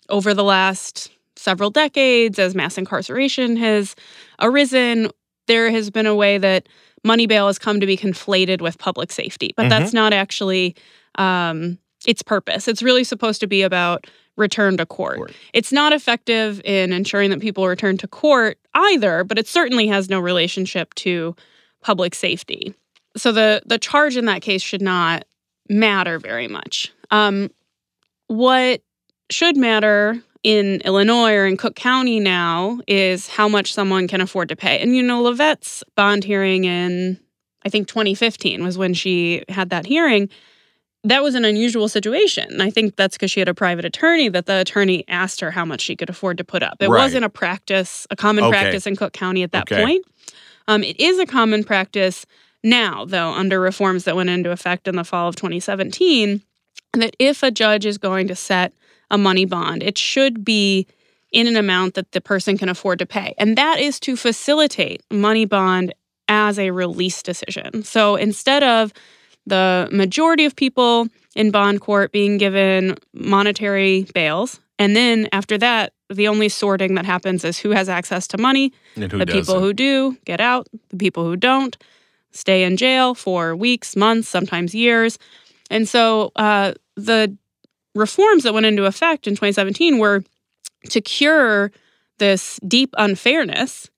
over 0.10 0.34
the 0.34 0.44
last 0.44 1.12
several 1.36 1.70
decades, 1.70 2.38
as 2.38 2.56
mass 2.56 2.78
incarceration 2.78 3.56
has 3.58 3.96
arisen, 4.42 5.10
there 5.48 5.72
has 5.72 5.90
been 5.90 6.06
a 6.06 6.16
way 6.16 6.38
that 6.38 6.68
money 7.04 7.28
bail 7.28 7.48
has 7.48 7.58
come 7.58 7.80
to 7.80 7.86
be 7.86 7.98
conflated 7.98 8.62
with 8.62 8.78
public 8.78 9.12
safety. 9.12 9.54
But 9.56 9.64
mm-hmm. 9.64 9.70
that's 9.70 9.94
not 9.94 10.14
actually 10.14 10.76
um, 11.16 11.78
its 12.06 12.22
purpose. 12.22 12.68
It's 12.68 12.84
really 12.84 13.04
supposed 13.04 13.40
to 13.42 13.48
be 13.48 13.62
about 13.62 14.06
return 14.36 14.78
to 14.78 14.86
court. 14.86 15.18
court. 15.18 15.34
It's 15.54 15.72
not 15.72 15.94
effective 15.94 16.62
in 16.64 16.94
ensuring 16.94 17.30
that 17.30 17.42
people 17.42 17.68
return 17.68 17.98
to 17.98 18.08
court 18.08 18.58
either, 18.74 19.24
but 19.24 19.38
it 19.38 19.48
certainly 19.48 19.88
has 19.88 20.10
no 20.10 20.20
relationship 20.20 20.94
to 20.96 21.36
public 21.82 22.16
safety. 22.16 22.74
So 23.18 23.32
the 23.32 23.62
the 23.66 23.78
charge 23.78 24.18
in 24.18 24.26
that 24.26 24.42
case 24.42 24.62
should 24.62 24.82
not 24.82 25.26
matter 25.68 26.20
very 26.20 26.48
much. 26.48 26.92
Um, 27.12 27.50
what 28.28 28.82
should 29.30 29.58
matter 29.58 30.22
in 30.44 30.82
Illinois 30.82 31.34
or 31.34 31.46
in 31.46 31.58
Cook 31.58 31.76
County 31.76 32.20
now 32.20 32.80
is 32.88 33.28
how 33.28 33.48
much 33.48 33.74
someone 33.74 34.08
can 34.08 34.22
afford 34.22 34.50
to 34.50 34.56
pay. 34.56 34.80
And 34.80 34.96
you 34.96 35.04
know, 35.04 35.22
LaVette's 35.22 35.84
bond 35.96 36.24
hearing 36.24 36.64
in 36.64 37.20
I 37.66 37.70
think 37.70 37.88
2015 37.88 38.64
was 38.64 38.78
when 38.78 38.94
she 38.94 39.44
had 39.50 39.70
that 39.70 39.86
hearing. 39.86 40.30
That 41.04 41.24
was 41.24 41.36
an 41.36 41.46
unusual 41.46 41.88
situation. 41.88 42.60
I 42.62 42.70
think 42.70 42.96
that's 42.96 43.16
because 43.16 43.32
she 43.32 43.40
had 43.40 43.48
a 43.48 43.54
private 43.54 43.86
attorney 43.86 44.28
that 44.30 44.48
the 44.48 44.62
attorney 44.62 45.06
asked 45.08 45.40
her 45.40 45.52
how 45.52 45.64
much 45.64 45.82
she 45.82 45.96
could 45.96 46.10
afford 46.10 46.38
to 46.38 46.44
put 46.44 46.62
up. 46.62 46.78
It 46.80 46.90
right. 46.90 47.04
wasn't 47.04 47.26
a 47.26 47.30
practice, 47.30 48.06
a 48.12 48.16
common 48.16 48.46
okay. 48.46 48.52
practice 48.52 48.86
in 48.86 48.96
Cook 48.96 49.14
County 49.14 49.44
at 49.44 49.52
that 49.54 49.72
okay. 49.72 49.84
point. 49.84 50.06
Um, 50.68 50.84
it 50.84 51.00
is 51.00 51.18
a 51.18 51.26
common 51.26 51.64
practice 51.64 52.26
now, 52.64 53.06
though, 53.06 53.32
under 53.32 53.60
reforms 53.62 54.04
that 54.04 54.16
went 54.16 54.30
into 54.30 54.52
effect 54.52 54.88
in 54.88 54.98
the 54.98 55.06
fall 55.06 55.30
of 55.30 55.36
2017, 55.38 56.42
that 56.94 57.16
if 57.18 57.44
a 57.44 57.52
judge 57.52 57.86
is 57.86 57.98
going 57.98 58.28
to 58.28 58.36
set 58.36 58.74
a 59.12 59.18
money 59.18 59.46
bond. 59.46 59.84
It 59.84 59.98
should 59.98 60.44
be 60.44 60.88
in 61.32 61.48
an 61.48 61.56
amount 61.56 61.94
that 61.94 62.12
the 62.12 62.22
person 62.22 62.58
can 62.58 62.70
afford 62.70 63.00
to 63.00 63.06
pay. 63.06 63.36
And 63.38 63.58
that 63.58 63.80
is 63.80 64.00
to 64.02 64.16
facilitate 64.16 65.04
money 65.12 65.46
bond 65.46 65.94
as 66.28 66.58
a 66.58 66.72
release 66.72 67.22
decision. 67.22 67.84
So 67.84 68.16
instead 68.16 68.64
of 68.64 68.94
the 69.46 69.90
majority 69.92 70.46
of 70.46 70.56
people 70.56 71.08
in 71.36 71.52
bond 71.52 71.82
court 71.82 72.12
being 72.12 72.38
given 72.38 72.96
monetary 73.14 74.06
bails. 74.14 74.60
And 74.78 74.96
then 74.96 75.28
after 75.32 75.58
that, 75.58 75.94
the 76.10 76.28
only 76.28 76.50
sorting 76.50 76.96
that 76.96 77.06
happens 77.06 77.44
is 77.44 77.60
who 77.60 77.72
has 77.72 77.90
access 77.90 78.28
to 78.28 78.38
money. 78.38 78.74
And 78.96 79.12
who 79.12 79.20
the 79.20 79.26
people 79.26 79.56
doesn't. 79.56 79.62
who 79.62 79.74
do 79.74 80.18
get 80.26 80.42
out, 80.42 80.68
the 80.90 80.98
people 80.98 81.26
who 81.26 81.36
don't 81.36 81.78
stay 82.32 82.64
in 82.64 82.78
jail 82.78 83.16
for 83.16 83.56
weeks, 83.56 83.96
months, 83.96 84.28
sometimes 84.28 84.74
years. 84.74 85.20
And 85.70 85.88
so 85.88 86.32
uh, 86.36 86.74
the 86.96 87.36
reforms 87.96 88.44
that 88.44 88.54
went 88.54 88.66
into 88.66 88.86
effect 88.86 89.28
in 89.28 89.34
2017 89.34 89.98
were 89.98 90.24
to 90.90 91.02
cure 91.02 91.72
this 92.20 92.60
deep 92.68 92.94
unfairness 92.98 93.90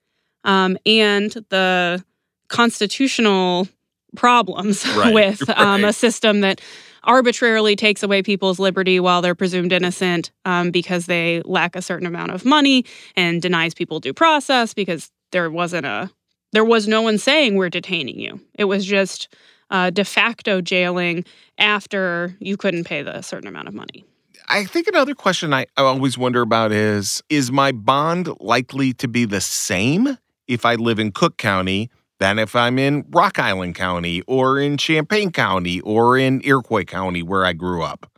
um, 0.44 0.78
and 0.86 1.32
the 1.50 2.04
constitutional 2.48 3.68
problems 4.16 4.86
Right, 4.96 5.14
with 5.14 5.50
um, 5.50 5.84
a 5.84 5.94
system 5.94 6.42
that 6.42 6.62
arbitrarily 7.04 7.76
takes 7.76 8.04
away 8.04 8.22
people's 8.22 8.60
liberty 8.60 9.00
while 9.00 9.22
they're 9.22 9.36
presumed 9.36 9.72
innocent 9.72 10.32
um, 10.46 10.72
because 10.72 11.08
they 11.08 11.42
lack 11.46 11.76
a 11.76 11.82
certain 11.82 12.06
amount 12.06 12.32
of 12.32 12.46
money 12.46 12.86
and 13.16 13.42
denies 13.42 13.74
people 13.74 14.00
due 14.00 14.14
process 14.14 14.74
because 14.74 15.12
there 15.32 15.50
wasn't 15.50 15.86
a 15.86 16.10
there 16.54 16.66
was 16.66 16.88
no 16.88 17.02
one 17.02 17.18
saying 17.18 17.56
we're 17.56 17.70
detaining 17.70 18.20
you. 18.20 18.40
It 18.56 18.66
was 18.66 18.86
just 18.86 19.34
uh, 19.72 19.90
de 19.90 20.06
facto 20.06 20.62
jailing 20.62 21.26
after 21.58 22.36
you 22.40 22.58
couldn't 22.58 22.84
pay 22.84 23.02
the 23.02 23.22
certain 23.22 23.48
amount 23.48 23.68
of 23.68 23.74
money. 23.74 24.06
I 24.50 24.66
think 24.66 24.88
another 24.88 25.16
question 25.16 25.54
I, 25.54 25.66
always 25.78 26.18
wonder 26.18 26.42
about 26.42 26.72
is 26.72 27.24
Is 27.30 27.52
my 27.52 27.72
bond 27.72 28.30
likely 28.40 28.94
to 28.94 29.08
be 29.08 29.26
the 29.26 29.42
same 29.42 30.18
if 30.48 30.66
I 30.66 30.76
live 30.76 31.00
in 31.00 31.12
Cook 31.12 31.38
County 31.38 31.90
than 32.20 32.38
if 32.38 32.56
I'm 32.56 32.78
in 32.78 33.06
Rock 33.10 33.40
Island 33.40 33.76
County 33.76 34.22
or 34.28 34.60
in 34.60 34.78
Champaign 34.78 35.32
County 35.32 35.80
or 35.82 36.18
in 36.18 36.42
Iroquois 36.44 36.84
County 36.84 37.24
where 37.24 37.46
I 37.46 37.54
grew 37.54 37.82
up? 37.82 38.12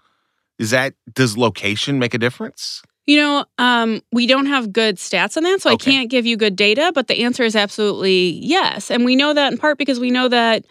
Is 0.60 0.72
that, 0.72 0.94
does 1.14 1.38
location 1.38 2.00
make 2.00 2.14
a 2.14 2.18
difference? 2.18 2.82
You 3.06 3.18
know, 3.18 3.46
um, 3.58 4.02
we 4.12 4.28
don't 4.28 4.46
have 4.46 4.72
good 4.72 4.96
stats 4.96 5.36
on 5.36 5.44
that, 5.44 5.62
so 5.62 5.72
Okay. 5.72 5.92
I 5.92 5.94
can't 5.94 6.10
give 6.10 6.26
you 6.26 6.38
good 6.38 6.56
data. 6.56 6.92
But 6.96 7.08
the 7.08 7.24
answer 7.24 7.44
is 7.44 7.56
absolutely 7.56 8.40
yes, 8.42 8.90
and 8.90 9.04
we 9.04 9.16
know 9.16 9.34
that 9.34 9.52
in 9.52 9.58
part 9.58 9.78
because 9.78 10.00
we 10.00 10.10
know 10.10 10.30
that 10.30 10.66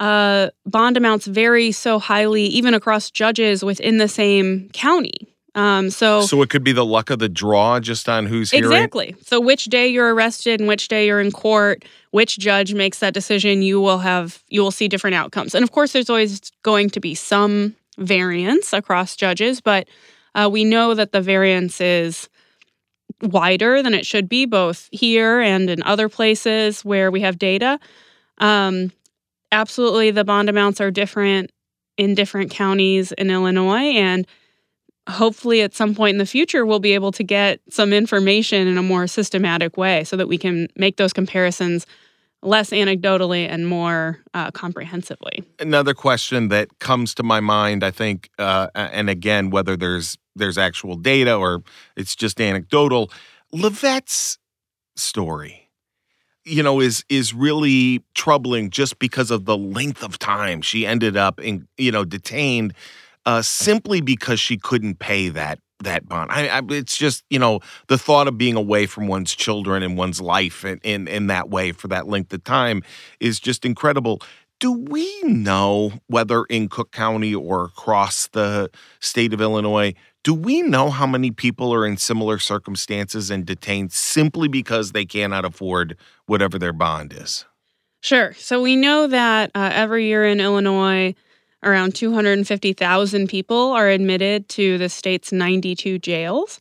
uh, 0.00 0.50
bond 0.66 0.96
amounts 0.96 1.26
vary 1.26 1.72
so 1.72 1.98
highly, 1.98 2.44
even 2.46 2.74
across 2.74 3.10
judges 3.10 3.64
within 3.64 3.98
the 3.98 4.08
same 4.08 4.68
county. 4.72 5.28
Um, 5.54 5.88
so, 5.88 6.20
So 6.20 6.42
it 6.42 6.50
could 6.50 6.62
be 6.64 6.72
the 6.72 6.84
luck 6.84 7.08
of 7.08 7.18
the 7.18 7.30
draw 7.30 7.80
just 7.80 8.10
on 8.10 8.26
who's 8.26 8.50
hearing. 8.50 8.66
exactly. 8.66 9.16
So 9.22 9.40
which 9.40 9.64
day 9.64 9.88
you're 9.88 10.14
arrested 10.14 10.60
and 10.60 10.68
which 10.68 10.88
day 10.88 11.06
you're 11.06 11.20
in 11.20 11.32
court, 11.32 11.86
which 12.10 12.38
judge 12.38 12.74
makes 12.74 12.98
that 12.98 13.14
decision, 13.14 13.62
you 13.62 13.80
will 13.80 13.98
have 13.98 14.42
you 14.50 14.60
will 14.60 14.70
see 14.70 14.86
different 14.86 15.14
outcomes. 15.14 15.54
And 15.54 15.62
of 15.62 15.72
course, 15.72 15.92
there's 15.92 16.10
always 16.10 16.40
going 16.62 16.90
to 16.90 17.00
be 17.00 17.14
some 17.14 17.74
variance 17.96 18.74
across 18.74 19.16
judges, 19.16 19.62
but 19.62 19.88
uh, 20.34 20.50
we 20.52 20.62
know 20.62 20.92
that 20.92 21.12
the 21.12 21.22
variance 21.22 21.80
is 21.80 22.28
wider 23.22 23.82
than 23.82 23.94
it 23.94 24.04
should 24.04 24.28
be, 24.28 24.44
both 24.44 24.90
here 24.92 25.40
and 25.40 25.70
in 25.70 25.82
other 25.84 26.10
places 26.10 26.84
where 26.84 27.10
we 27.10 27.22
have 27.22 27.38
data. 27.38 27.80
Um, 28.36 28.92
absolutely, 29.52 30.10
the 30.10 30.24
bond 30.24 30.48
amounts 30.48 30.80
are 30.80 30.90
different 30.90 31.50
in 31.96 32.14
different 32.14 32.50
counties 32.50 33.12
in 33.12 33.30
Illinois, 33.30 33.94
and 33.94 34.26
hopefully 35.08 35.62
at 35.62 35.74
some 35.74 35.94
point 35.94 36.14
in 36.14 36.18
the 36.18 36.26
future 36.26 36.66
we'll 36.66 36.80
be 36.80 36.92
able 36.92 37.12
to 37.12 37.22
get 37.22 37.60
some 37.70 37.92
information 37.92 38.66
in 38.66 38.76
a 38.76 38.82
more 38.82 39.06
systematic 39.06 39.76
way 39.76 40.04
so 40.04 40.16
that 40.16 40.28
we 40.28 40.36
can 40.36 40.68
make 40.76 40.96
those 40.96 41.12
comparisons 41.12 41.86
less 42.42 42.70
anecdotally 42.70 43.48
and 43.48 43.66
more 43.66 44.18
uh, 44.34 44.50
comprehensively. 44.50 45.42
another 45.58 45.94
question 45.94 46.48
that 46.48 46.78
comes 46.80 47.14
to 47.14 47.22
my 47.22 47.40
mind 47.40 47.82
i 47.84 47.90
think 47.90 48.30
uh, 48.38 48.68
and 48.74 49.08
again 49.08 49.50
whether 49.50 49.76
there's 49.76 50.18
there's 50.34 50.58
actual 50.58 50.96
data 50.96 51.34
or 51.34 51.62
it's 51.96 52.14
just 52.14 52.40
anecdotal 52.40 53.10
LaVette's 53.54 54.38
story 54.96 55.65
you 56.46 56.62
know 56.62 56.80
is 56.80 57.04
is 57.08 57.34
really 57.34 58.02
troubling 58.14 58.70
just 58.70 58.98
because 58.98 59.30
of 59.30 59.44
the 59.44 59.56
length 59.56 60.02
of 60.02 60.18
time 60.18 60.62
she 60.62 60.86
ended 60.86 61.16
up 61.16 61.40
in 61.40 61.66
you 61.76 61.92
know 61.92 62.04
detained 62.04 62.72
uh, 63.26 63.42
simply 63.42 64.00
because 64.00 64.38
she 64.38 64.56
couldn't 64.56 65.00
pay 65.00 65.28
that 65.28 65.58
that 65.80 66.08
bond. 66.08 66.30
I, 66.30 66.48
I, 66.48 66.62
it's 66.70 66.96
just 66.96 67.24
you 67.28 67.38
know 67.38 67.60
the 67.88 67.98
thought 67.98 68.28
of 68.28 68.38
being 68.38 68.56
away 68.56 68.86
from 68.86 69.08
one's 69.08 69.34
children 69.34 69.82
and 69.82 69.98
one's 69.98 70.20
life 70.20 70.64
in, 70.64 70.78
in 70.82 71.08
in 71.08 71.26
that 71.26 71.50
way 71.50 71.72
for 71.72 71.88
that 71.88 72.06
length 72.06 72.32
of 72.32 72.44
time 72.44 72.82
is 73.20 73.40
just 73.40 73.64
incredible. 73.64 74.22
Do 74.58 74.72
we 74.72 75.22
know 75.24 75.92
whether 76.06 76.44
in 76.44 76.68
Cook 76.68 76.90
County 76.90 77.34
or 77.34 77.64
across 77.64 78.28
the 78.28 78.70
state 79.00 79.34
of 79.34 79.42
Illinois, 79.42 79.92
do 80.26 80.34
we 80.34 80.60
know 80.60 80.90
how 80.90 81.06
many 81.06 81.30
people 81.30 81.72
are 81.72 81.86
in 81.86 81.96
similar 81.96 82.40
circumstances 82.40 83.30
and 83.30 83.46
detained 83.46 83.92
simply 83.92 84.48
because 84.48 84.90
they 84.90 85.04
cannot 85.04 85.44
afford 85.44 85.96
whatever 86.26 86.58
their 86.58 86.72
bond 86.72 87.12
is? 87.12 87.44
Sure. 88.00 88.34
So 88.34 88.60
we 88.60 88.74
know 88.74 89.06
that 89.06 89.52
uh, 89.54 89.70
every 89.72 90.06
year 90.06 90.26
in 90.26 90.40
Illinois, 90.40 91.14
around 91.62 91.94
250,000 91.94 93.28
people 93.28 93.70
are 93.70 93.88
admitted 93.88 94.48
to 94.48 94.78
the 94.78 94.88
state's 94.88 95.30
92 95.30 96.00
jails. 96.00 96.58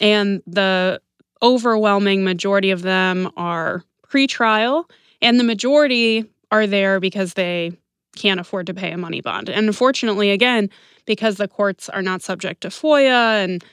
And 0.00 0.42
the 0.46 0.98
overwhelming 1.42 2.24
majority 2.24 2.70
of 2.70 2.80
them 2.80 3.30
are 3.36 3.84
pretrial, 4.08 4.88
and 5.20 5.38
the 5.38 5.44
majority 5.44 6.24
are 6.50 6.66
there 6.66 6.98
because 6.98 7.34
they 7.34 7.72
can't 8.16 8.40
afford 8.40 8.68
to 8.68 8.74
pay 8.74 8.92
a 8.92 8.96
money 8.96 9.20
bond. 9.20 9.50
And 9.50 9.66
unfortunately, 9.66 10.30
again, 10.30 10.70
because 11.04 11.36
the 11.36 11.48
courts 11.48 11.88
are 11.88 12.02
not 12.02 12.22
subject 12.22 12.62
to 12.62 12.68
FOIA 12.68 13.44
and 13.44 13.64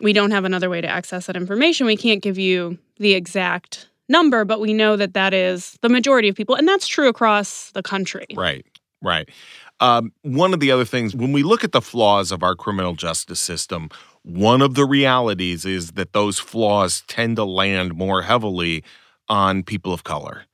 we 0.00 0.12
don't 0.12 0.30
have 0.30 0.44
another 0.44 0.70
way 0.70 0.80
to 0.80 0.88
access 0.88 1.26
that 1.26 1.36
information, 1.36 1.86
we 1.86 1.96
can't 1.96 2.22
give 2.22 2.38
you 2.38 2.78
the 2.98 3.14
exact 3.14 3.88
number, 4.08 4.44
but 4.44 4.60
we 4.60 4.72
know 4.72 4.96
that 4.96 5.14
that 5.14 5.34
is 5.34 5.78
the 5.82 5.88
majority 5.88 6.28
of 6.28 6.36
people. 6.36 6.54
And 6.54 6.66
that's 6.66 6.86
true 6.86 7.08
across 7.08 7.70
the 7.72 7.82
country. 7.82 8.26
Right, 8.34 8.64
right. 9.02 9.28
Um, 9.80 10.12
one 10.22 10.54
of 10.54 10.60
the 10.60 10.72
other 10.72 10.84
things, 10.84 11.14
when 11.14 11.32
we 11.32 11.42
look 11.42 11.62
at 11.62 11.72
the 11.72 11.80
flaws 11.80 12.32
of 12.32 12.42
our 12.42 12.54
criminal 12.54 12.94
justice 12.94 13.38
system, 13.38 13.90
one 14.22 14.60
of 14.60 14.74
the 14.74 14.84
realities 14.84 15.64
is 15.64 15.92
that 15.92 16.12
those 16.12 16.38
flaws 16.38 17.02
tend 17.06 17.36
to 17.36 17.44
land 17.44 17.94
more 17.94 18.22
heavily 18.22 18.82
on 19.28 19.62
people 19.62 19.92
of 19.92 20.04
color. 20.04 20.44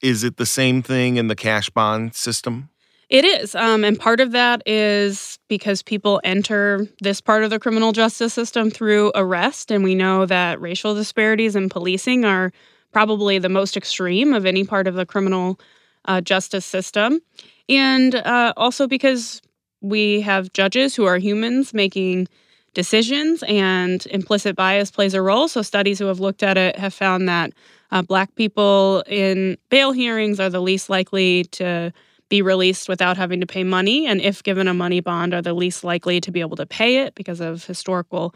Is 0.00 0.24
it 0.24 0.36
the 0.36 0.46
same 0.46 0.82
thing 0.82 1.16
in 1.16 1.28
the 1.28 1.36
cash 1.36 1.70
bond 1.70 2.14
system? 2.14 2.70
It 3.12 3.26
is. 3.26 3.54
Um, 3.54 3.84
and 3.84 4.00
part 4.00 4.20
of 4.20 4.32
that 4.32 4.62
is 4.64 5.38
because 5.46 5.82
people 5.82 6.18
enter 6.24 6.88
this 7.02 7.20
part 7.20 7.44
of 7.44 7.50
the 7.50 7.58
criminal 7.58 7.92
justice 7.92 8.32
system 8.32 8.70
through 8.70 9.12
arrest. 9.14 9.70
And 9.70 9.84
we 9.84 9.94
know 9.94 10.24
that 10.24 10.58
racial 10.62 10.94
disparities 10.94 11.54
in 11.54 11.68
policing 11.68 12.24
are 12.24 12.52
probably 12.90 13.38
the 13.38 13.50
most 13.50 13.76
extreme 13.76 14.32
of 14.32 14.46
any 14.46 14.64
part 14.64 14.86
of 14.86 14.94
the 14.94 15.04
criminal 15.04 15.60
uh, 16.06 16.22
justice 16.22 16.64
system. 16.64 17.20
And 17.68 18.14
uh, 18.14 18.54
also 18.56 18.86
because 18.86 19.42
we 19.82 20.22
have 20.22 20.50
judges 20.54 20.94
who 20.94 21.04
are 21.04 21.18
humans 21.18 21.74
making 21.74 22.28
decisions 22.72 23.44
and 23.46 24.06
implicit 24.06 24.56
bias 24.56 24.90
plays 24.90 25.12
a 25.12 25.20
role. 25.20 25.48
So, 25.48 25.60
studies 25.60 25.98
who 25.98 26.06
have 26.06 26.20
looked 26.20 26.42
at 26.42 26.56
it 26.56 26.78
have 26.78 26.94
found 26.94 27.28
that 27.28 27.52
uh, 27.90 28.00
Black 28.00 28.34
people 28.36 29.04
in 29.06 29.58
bail 29.68 29.92
hearings 29.92 30.40
are 30.40 30.48
the 30.48 30.62
least 30.62 30.88
likely 30.88 31.44
to 31.44 31.92
be 32.32 32.40
released 32.40 32.88
without 32.88 33.18
having 33.18 33.40
to 33.40 33.46
pay 33.46 33.62
money. 33.62 34.06
And 34.06 34.18
if 34.18 34.42
given 34.42 34.66
a 34.66 34.72
money 34.72 35.00
bond, 35.00 35.34
are 35.34 35.42
the 35.42 35.52
least 35.52 35.84
likely 35.84 36.18
to 36.22 36.32
be 36.32 36.40
able 36.40 36.56
to 36.56 36.64
pay 36.64 37.02
it 37.02 37.14
because 37.14 37.40
of 37.40 37.66
historical 37.66 38.34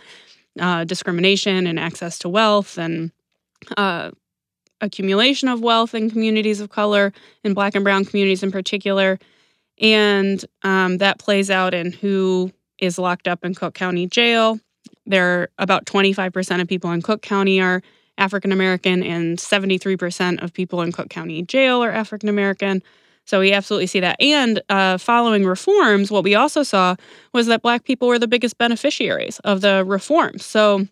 uh, 0.61 0.85
discrimination 0.85 1.67
and 1.67 1.81
access 1.81 2.19
to 2.19 2.29
wealth 2.29 2.77
and 2.77 3.11
uh, 3.79 4.11
accumulation 4.83 5.49
of 5.49 5.63
wealth 5.63 5.95
in 5.95 6.11
communities 6.11 6.61
of 6.61 6.69
color, 6.69 7.11
in 7.43 7.55
Black 7.55 7.75
and 7.75 7.85
Brown 7.85 8.05
communities 8.05 8.43
in 8.43 8.53
particular. 8.53 9.19
And 9.81 10.45
um, 10.63 10.99
that 10.99 11.19
plays 11.19 11.51
out 11.51 11.73
in 11.73 11.91
who 11.91 12.53
is 12.79 12.99
locked 12.99 13.27
up 13.27 13.47
in 13.47 13.55
Cook 13.55 13.73
County 13.73 14.07
Jail. 14.07 14.61
There 15.07 15.41
are 15.41 15.49
about 15.57 15.87
25% 15.87 16.61
of 16.61 16.69
people 16.69 16.93
in 16.93 17.01
Cook 17.01 17.23
County 17.23 17.63
are 17.63 17.81
African 18.19 18.53
American, 18.53 19.03
and 19.03 19.39
73% 19.39 20.43
of 20.43 20.53
people 20.53 20.83
in 20.83 20.93
Cook 20.93 21.09
County 21.09 21.41
Jail 21.45 21.83
are 21.83 21.91
African 21.91 22.29
American. 22.29 22.83
So 23.27 23.41
we 23.41 23.53
absolutely 23.53 23.89
see 23.89 24.01
that. 24.01 24.17
And 24.21 24.63
uh, 24.69 24.99
following 24.99 25.45
reforms, 25.45 26.11
what 26.11 26.25
we 26.25 26.35
also 26.35 26.63
saw 26.63 26.95
was 27.35 27.47
that 27.49 27.61
Black 27.61 27.85
people 27.85 28.09
were 28.09 28.19
the 28.19 28.29
biggest 28.29 28.57
beneficiaries 28.57 29.41
of 29.41 29.61
the 29.61 29.85
reforms. 29.85 30.45
So 30.45 30.87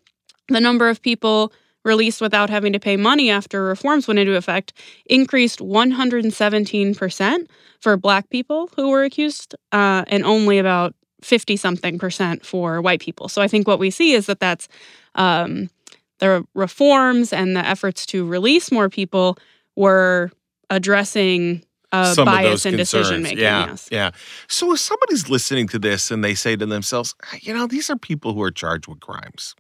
the 0.49 0.61
number 0.61 0.88
of 0.88 1.01
people 1.01 1.53
released 1.85 2.20
without 2.20 2.51
having 2.51 2.73
to 2.73 2.81
pay 2.81 2.97
money 2.97 3.31
after 3.31 3.62
reforms 3.62 4.09
went 4.09 4.18
into 4.18 4.35
effect 4.35 4.73
increased 5.07 5.61
117% 5.61 7.47
for 7.81 7.97
Black 7.97 8.29
people 8.31 8.70
who 8.75 8.90
were 8.90 9.05
accused, 9.05 9.55
uh, 9.73 10.05
and 10.09 10.25
only 10.25 10.59
about 10.59 10.94
50 11.23 11.57
something 11.57 11.99
percent 11.99 12.44
for 12.44 12.81
white 12.83 13.01
people. 13.01 13.29
So 13.29 13.42
I 13.42 13.49
think 13.49 13.68
what 13.68 13.79
we 13.79 13.90
see 13.90 14.12
is 14.12 14.27
that 14.27 14.40
that's 14.40 14.68
um, 15.14 15.70
the 16.18 16.44
reforms 16.55 17.33
and 17.33 17.57
the 17.57 17.66
efforts 17.66 18.07
to 18.07 18.27
release 18.27 18.73
more 18.73 18.88
people 18.88 19.38
were 19.77 20.31
addressing 20.70 21.62
uh, 21.95 22.15
Some 22.15 22.29
of 22.29 22.35
bias 22.35 22.67
in 22.67 22.77
concerns. 22.77 23.07
decision 23.09 23.23
making. 23.23 23.39
Yeah, 23.39 23.67
Yes. 23.67 23.89
yeah. 23.91 24.11
So 24.49 24.73
if 24.73 24.81
somebody's 24.81 25.29
listening 25.29 25.69
to 25.69 25.79
this 25.79 26.11
and 26.11 26.23
they 26.25 26.35
say 26.35 26.57
to 26.57 26.67
themselves, 26.67 27.15
you 27.41 27.55
know, 27.55 27.67
these 27.67 27.91
are 27.91 27.97
people 27.97 28.35
who 28.35 28.43
are 28.43 28.51
charged 28.51 28.89
with 28.89 29.01
crimes. 29.01 29.55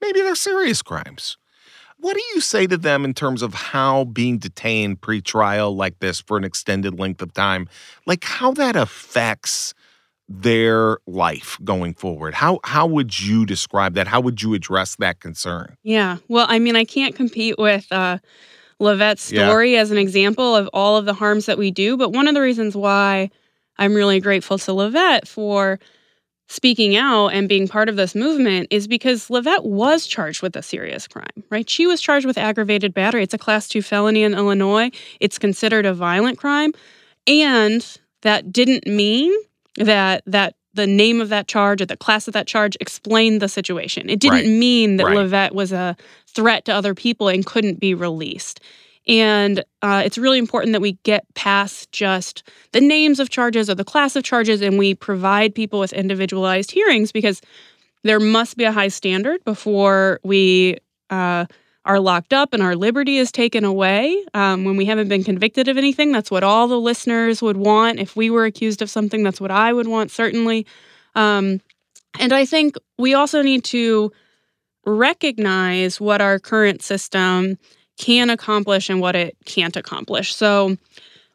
Maybe 0.00 0.20
they're 0.20 0.34
serious 0.34 0.82
crimes. 0.82 1.36
What 1.98 2.14
do 2.14 2.22
you 2.34 2.40
say 2.42 2.66
to 2.66 2.76
them 2.76 3.04
in 3.06 3.14
terms 3.14 3.40
of 3.40 3.54
how 3.54 4.04
being 4.04 4.36
detained 4.38 5.00
pre-trial 5.00 5.74
like 5.74 5.98
this 6.00 6.20
for 6.20 6.36
an 6.36 6.44
extended 6.44 6.98
length 6.98 7.22
of 7.22 7.32
time, 7.32 7.68
like 8.04 8.22
how 8.24 8.52
that 8.52 8.76
affects 8.76 9.72
their 10.28 10.98
life 11.06 11.56
going 11.64 11.94
forward? 11.94 12.34
How 12.34 12.58
how 12.64 12.86
would 12.86 13.18
you 13.20 13.46
describe 13.46 13.94
that? 13.94 14.06
How 14.08 14.20
would 14.20 14.42
you 14.42 14.52
address 14.54 14.96
that 14.96 15.20
concern? 15.20 15.76
Yeah. 15.82 16.18
Well, 16.28 16.46
I 16.48 16.58
mean, 16.58 16.76
I 16.76 16.84
can't 16.84 17.14
compete 17.14 17.56
with 17.58 17.86
uh, 17.90 18.18
LaVette's 18.80 19.32
Yeah. 19.32 19.48
story 19.48 19.76
as 19.76 19.90
an 19.90 19.98
example 19.98 20.54
of 20.54 20.68
all 20.72 20.96
of 20.96 21.04
the 21.06 21.14
harms 21.14 21.46
that 21.46 21.58
we 21.58 21.70
do. 21.70 21.96
But 21.96 22.12
one 22.12 22.28
of 22.28 22.34
the 22.34 22.40
reasons 22.40 22.76
why 22.76 23.30
I'm 23.78 23.94
really 23.94 24.20
grateful 24.20 24.58
to 24.58 24.70
LaVette 24.72 25.26
for 25.26 25.78
speaking 26.48 26.94
out 26.96 27.28
and 27.28 27.48
being 27.48 27.66
part 27.66 27.88
of 27.88 27.96
this 27.96 28.14
movement 28.14 28.68
is 28.70 28.86
because 28.86 29.28
LaVette 29.28 29.64
was 29.64 30.06
charged 30.06 30.42
with 30.42 30.54
a 30.54 30.62
serious 30.62 31.08
crime, 31.08 31.42
right? 31.50 31.68
She 31.68 31.86
was 31.86 32.00
charged 32.00 32.24
with 32.26 32.38
aggravated 32.38 32.94
battery. 32.94 33.22
It's 33.24 33.34
a 33.34 33.38
class 33.38 33.66
two 33.68 33.82
felony 33.82 34.22
in 34.22 34.32
Illinois. 34.34 34.90
It's 35.20 35.38
considered 35.38 35.86
a 35.86 35.92
violent 35.94 36.38
crime. 36.38 36.72
And 37.26 37.84
that 38.22 38.52
didn't 38.52 38.86
mean 38.86 39.34
that 39.76 40.22
that 40.26 40.54
the 40.76 40.86
name 40.86 41.20
of 41.20 41.28
that 41.30 41.48
charge 41.48 41.80
or 41.82 41.86
the 41.86 41.96
class 41.96 42.28
of 42.28 42.34
that 42.34 42.46
charge 42.46 42.76
explained 42.80 43.42
the 43.42 43.48
situation. 43.48 44.08
It 44.08 44.20
didn't 44.20 44.38
Right. 44.38 44.46
mean 44.46 44.96
that 44.98 45.06
Right. 45.06 45.16
LaVette 45.16 45.52
was 45.52 45.72
a 45.72 45.96
threat 46.26 46.64
to 46.66 46.72
other 46.72 46.94
people 46.94 47.28
and 47.28 47.44
couldn't 47.44 47.80
be 47.80 47.94
released. 47.94 48.60
And 49.08 49.64
uh, 49.82 50.02
it's 50.04 50.18
really 50.18 50.38
important 50.38 50.72
that 50.72 50.80
we 50.80 50.92
get 51.04 51.24
past 51.34 51.92
just 51.92 52.42
the 52.72 52.80
names 52.80 53.20
of 53.20 53.30
charges 53.30 53.70
or 53.70 53.74
the 53.74 53.84
class 53.84 54.16
of 54.16 54.24
charges 54.24 54.60
and 54.60 54.78
we 54.78 54.94
provide 54.94 55.54
people 55.54 55.78
with 55.78 55.92
individualized 55.92 56.70
hearings 56.72 57.12
because 57.12 57.40
there 58.02 58.20
must 58.20 58.56
be 58.56 58.64
a 58.64 58.72
high 58.72 58.88
standard 58.88 59.44
before 59.44 60.20
we 60.24 60.76
uh, 61.10 61.46
are 61.86 62.00
locked 62.00 62.32
up 62.32 62.52
and 62.52 62.62
our 62.62 62.76
liberty 62.76 63.16
is 63.16 63.32
taken 63.32 63.64
away 63.64 64.24
um, 64.34 64.64
when 64.64 64.76
we 64.76 64.84
haven't 64.84 65.08
been 65.08 65.24
convicted 65.24 65.68
of 65.68 65.78
anything. 65.78 66.12
That's 66.12 66.30
what 66.30 66.42
all 66.42 66.68
the 66.68 66.80
listeners 66.80 67.40
would 67.40 67.56
want. 67.56 68.00
If 68.00 68.16
we 68.16 68.28
were 68.28 68.44
accused 68.44 68.82
of 68.82 68.90
something, 68.90 69.22
that's 69.22 69.40
what 69.40 69.50
I 69.50 69.72
would 69.72 69.86
want, 69.86 70.10
certainly. 70.10 70.66
Um, 71.14 71.60
and 72.18 72.32
I 72.32 72.44
think 72.44 72.76
we 72.98 73.14
also 73.14 73.40
need 73.40 73.64
to 73.64 74.12
recognize 74.84 76.00
what 76.00 76.20
our 76.20 76.38
current 76.38 76.82
system 76.82 77.58
can 77.98 78.30
accomplish 78.30 78.90
and 78.90 79.00
what 79.00 79.16
it 79.16 79.36
can't 79.44 79.76
accomplish. 79.76 80.34
So 80.34 80.76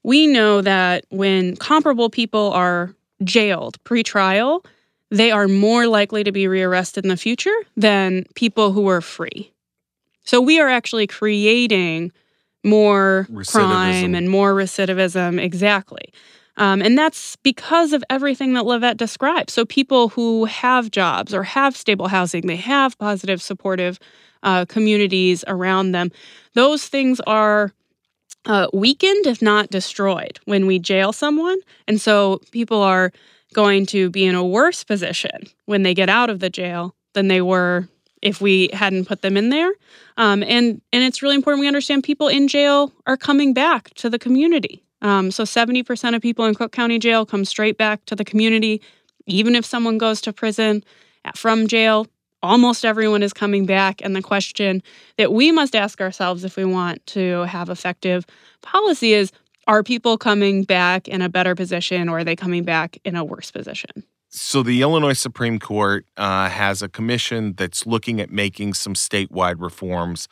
we 0.04 0.28
know 0.28 0.62
that 0.62 1.06
when 1.10 1.56
comparable 1.56 2.10
people 2.10 2.52
are 2.52 2.94
jailed 3.24 3.84
pre-trial, 3.84 4.64
they 5.10 5.32
are 5.32 5.48
more 5.48 5.88
likely 5.88 6.24
to 6.24 6.32
be 6.32 6.48
rearrested 6.48 7.06
in 7.06 7.10
the 7.10 7.18
future 7.18 7.56
than 7.76 8.26
people 8.36 8.72
who 8.72 8.88
are 8.88 9.02
free. 9.02 9.52
So 10.23 10.41
we 10.41 10.60
are 10.60 10.69
actually 10.69 11.07
creating 11.07 12.12
more 12.63 13.27
crime 13.47 14.13
and 14.15 14.29
more 14.29 14.53
recidivism. 14.53 15.41
Exactly. 15.41 16.13
Um, 16.57 16.81
and 16.81 16.97
that's 16.97 17.38
because 17.38 17.93
of 17.93 18.03
everything 18.10 18.53
that 18.53 18.65
LaVette 18.65 18.97
described. 18.97 19.49
So 19.49 19.65
people 19.65 20.10
who 20.10 20.45
have 20.45 20.91
jobs 20.91 21.34
or 21.34 21.43
have 21.43 21.75
stable 21.75 22.07
housing, 22.07 22.45
they 22.45 22.57
have 22.57 22.97
positive, 22.99 23.41
supportive 23.41 23.99
uh, 24.43 24.65
communities 24.65 25.43
around 25.47 25.91
them. 25.93 26.12
Those 26.53 26.88
things 26.88 27.19
are 27.21 27.71
uh, 28.45 28.67
weakened, 28.73 29.27
if 29.27 29.41
not 29.41 29.69
destroyed, 29.69 30.39
when 30.45 30.65
we 30.65 30.77
jail 30.79 31.13
someone. 31.13 31.57
And 31.88 32.01
so 32.01 32.41
people 32.51 32.81
are 32.81 33.12
going 33.53 33.86
to 33.88 34.10
be 34.10 34.25
in 34.25 34.36
a 34.36 34.45
worse 34.45 34.84
position 34.84 35.47
when 35.65 35.84
they 35.84 35.93
get 35.93 36.10
out 36.10 36.29
of 36.29 36.39
the 36.39 36.49
jail 36.49 36.95
than 37.13 37.27
they 37.27 37.41
were 37.41 37.88
if 38.21 38.41
we 38.41 38.69
hadn't 38.73 39.05
put 39.05 39.21
them 39.21 39.38
in 39.38 39.49
there. 39.49 39.71
Um, 40.17 40.43
and 40.43 40.81
and 40.91 41.03
it's 41.03 41.21
really 41.21 41.36
important 41.36 41.62
we 41.62 41.67
understand 41.67 42.03
people 42.03 42.27
in 42.27 42.47
jail 42.47 42.91
are 43.07 43.17
coming 43.17 43.53
back 43.53 43.93
to 43.95 44.10
the 44.10 44.19
community. 44.19 44.84
Um, 45.01 45.31
so 45.31 45.43
70% 45.43 46.15
of 46.15 46.21
people 46.21 46.45
in 46.45 46.53
Cook 46.53 46.71
County 46.71 46.99
Jail 46.99 47.25
come 47.25 47.43
straight 47.43 47.77
back 47.77 48.05
to 48.05 48.15
the 48.15 48.23
community. 48.23 48.81
Even 49.25 49.55
if 49.55 49.65
someone 49.65 49.97
goes 49.97 50.21
to 50.21 50.34
prison 50.34 50.84
from 51.36 51.67
jail, 51.67 52.07
almost 52.43 52.86
everyone 52.86 53.23
is 53.23 53.34
coming 53.34 53.65
back. 53.65 54.01
And 54.03 54.15
the 54.15 54.21
question 54.21 54.81
that 55.17 55.34
we 55.34 55.51
must 55.51 55.75
ask 55.75 56.01
ourselves 56.01 56.43
if 56.43 56.55
we 56.55 56.65
want 56.65 57.05
to 57.07 57.41
have 57.41 57.69
effective 57.69 58.25
policy 58.62 59.13
is 59.13 59.31
are 59.67 59.84
people 59.84 60.17
coming 60.17 60.63
back 60.63 61.07
in 61.07 61.21
a 61.21 61.29
better 61.29 61.55
position 61.55 62.10
or 62.10 62.19
are 62.19 62.23
they 62.23 62.36
coming 62.36 62.63
back 62.63 62.97
in 63.05 63.15
a 63.15 63.23
worse 63.23 63.51
position? 63.51 64.03
So 64.32 64.63
the 64.63 64.82
Illinois 64.82 65.13
Supreme 65.13 65.60
Court 65.60 66.06
uh, 66.15 66.48
has 66.48 66.82
a 66.82 66.88
commission 66.88 67.54
that's 67.58 67.86
looking 67.86 68.22
at 68.22 68.32
making 68.32 68.74
some 68.76 68.94
statewide 68.94 69.60
reforms. 69.60 70.30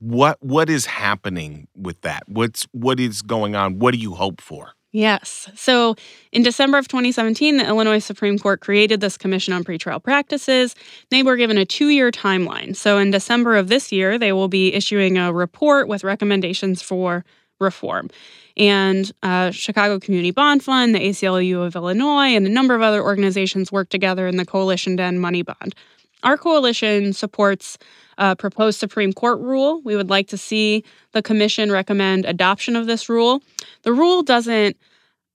What 0.00 0.42
what 0.42 0.70
is 0.70 0.86
happening 0.86 1.68
with 1.76 2.00
that? 2.00 2.22
What's 2.26 2.66
what 2.72 2.98
is 2.98 3.20
going 3.20 3.54
on? 3.54 3.78
What 3.78 3.92
do 3.92 3.98
you 3.98 4.14
hope 4.14 4.40
for? 4.40 4.72
Yes. 4.92 5.50
So 5.56 5.96
in 6.30 6.44
December 6.44 6.78
of 6.78 6.86
2017, 6.86 7.56
the 7.56 7.66
Illinois 7.66 7.98
Supreme 7.98 8.38
Court 8.38 8.60
created 8.60 9.00
this 9.00 9.18
Commission 9.18 9.52
on 9.52 9.64
Pretrial 9.64 10.02
Practices. 10.02 10.76
They 11.10 11.24
were 11.24 11.36
given 11.36 11.58
a 11.58 11.66
two 11.66 11.88
year 11.88 12.10
timeline. 12.10 12.74
So 12.74 12.98
in 12.98 13.10
December 13.10 13.56
of 13.56 13.68
this 13.68 13.92
year, 13.92 14.18
they 14.18 14.32
will 14.32 14.48
be 14.48 14.72
issuing 14.72 15.18
a 15.18 15.32
report 15.32 15.88
with 15.88 16.04
recommendations 16.04 16.80
for 16.80 17.24
reform. 17.60 18.10
And 18.56 19.10
uh, 19.22 19.50
Chicago 19.50 19.98
Community 19.98 20.30
Bond 20.30 20.62
Fund, 20.62 20.94
the 20.94 21.00
ACLU 21.00 21.66
of 21.66 21.74
Illinois, 21.74 22.34
and 22.34 22.46
a 22.46 22.50
number 22.50 22.74
of 22.74 22.82
other 22.82 23.02
organizations 23.02 23.72
work 23.72 23.88
together 23.88 24.26
in 24.26 24.36
the 24.36 24.44
Coalition 24.44 24.96
to 24.96 25.02
End 25.02 25.20
Money 25.20 25.42
Bond. 25.42 25.74
Our 26.22 26.38
coalition 26.38 27.12
supports 27.12 27.76
a 28.16 28.34
proposed 28.34 28.78
Supreme 28.78 29.12
Court 29.12 29.40
rule. 29.40 29.82
We 29.82 29.96
would 29.96 30.08
like 30.08 30.28
to 30.28 30.38
see 30.38 30.84
the 31.12 31.22
commission 31.22 31.70
recommend 31.70 32.24
adoption 32.24 32.76
of 32.76 32.86
this 32.86 33.08
rule. 33.08 33.42
The 33.82 33.92
rule 33.92 34.22
doesn't 34.22 34.76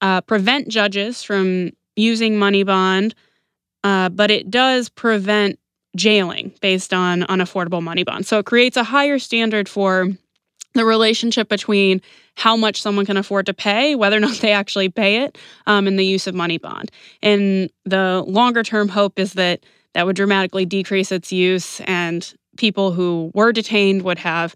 uh, 0.02 0.22
prevent 0.22 0.68
judges 0.70 1.22
from 1.22 1.72
using 1.96 2.40
money 2.40 2.64
bond, 2.64 3.14
uh, 3.84 4.10
but 4.10 4.32
it 4.32 4.50
does 4.50 4.90
prevent 4.90 5.60
jailing 5.96 6.54
based 6.62 6.94
on 6.94 7.22
unaffordable 7.24 7.84
money 7.84 8.04
bond. 8.04 8.26
So 8.26 8.40
it 8.40 8.46
creates 8.46 8.78
a 8.78 8.84
higher 8.84 9.20
standard 9.20 9.68
for 9.68 10.08
the 10.80 10.86
relationship 10.86 11.50
between 11.50 12.02
how 12.36 12.56
much 12.56 12.82
someone 12.82 13.06
can 13.06 13.18
afford 13.18 13.46
to 13.46 13.54
pay, 13.54 13.96
whether 13.96 14.16
or 14.16 14.22
not 14.22 14.38
they 14.38 14.54
actually 14.54 14.90
pay 14.90 15.24
it, 15.24 15.38
um, 15.68 15.88
and 15.88 16.00
the 16.00 16.06
use 16.06 16.26
of 16.26 16.34
money 16.34 16.58
bond. 16.58 16.90
And 17.22 17.70
the 17.86 18.24
longer 18.26 18.64
term 18.64 18.88
hope 18.88 19.20
is 19.20 19.34
that 19.34 19.66
that 19.94 20.06
would 20.06 20.16
dramatically 20.16 20.66
decrease 20.66 21.12
its 21.12 21.32
use, 21.32 21.82
and 21.82 22.34
people 22.58 22.92
who 22.92 23.32
were 23.34 23.52
detained 23.52 24.04
would 24.04 24.20
have 24.20 24.56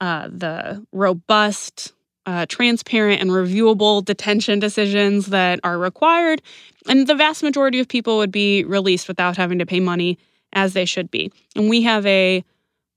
uh, 0.00 0.28
the 0.28 0.84
robust, 0.92 1.92
uh, 2.26 2.46
transparent, 2.48 3.20
and 3.20 3.30
reviewable 3.30 4.04
detention 4.04 4.58
decisions 4.58 5.26
that 5.26 5.60
are 5.62 5.78
required. 5.78 6.42
And 6.88 7.06
the 7.06 7.14
vast 7.14 7.42
majority 7.42 7.78
of 7.78 7.86
people 7.86 8.16
would 8.18 8.32
be 8.32 8.64
released 8.64 9.06
without 9.06 9.36
having 9.36 9.58
to 9.60 9.66
pay 9.66 9.80
money 9.80 10.18
as 10.52 10.72
they 10.72 10.84
should 10.84 11.10
be. 11.10 11.30
And 11.54 11.68
we 11.68 11.82
have 11.82 12.04
a 12.06 12.44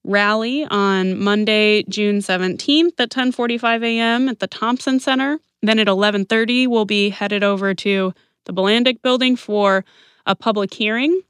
rally 0.05 0.65
on 0.65 1.19
Monday, 1.19 1.83
June 1.89 2.19
17th 2.19 2.99
at 2.99 3.09
10:45 3.09 3.83
a.m. 3.83 4.29
at 4.29 4.39
the 4.39 4.47
Thompson 4.47 4.99
Center. 4.99 5.39
Then 5.61 5.79
at 5.79 5.87
11:30 5.87 6.67
we'll 6.67 6.85
be 6.85 7.09
headed 7.09 7.43
over 7.43 7.73
to 7.73 8.13
the 8.45 8.53
Bilandic 8.53 9.01
building 9.01 9.35
for 9.35 9.83
a 10.25 10.35
public 10.35 10.73
hearing 10.73 11.21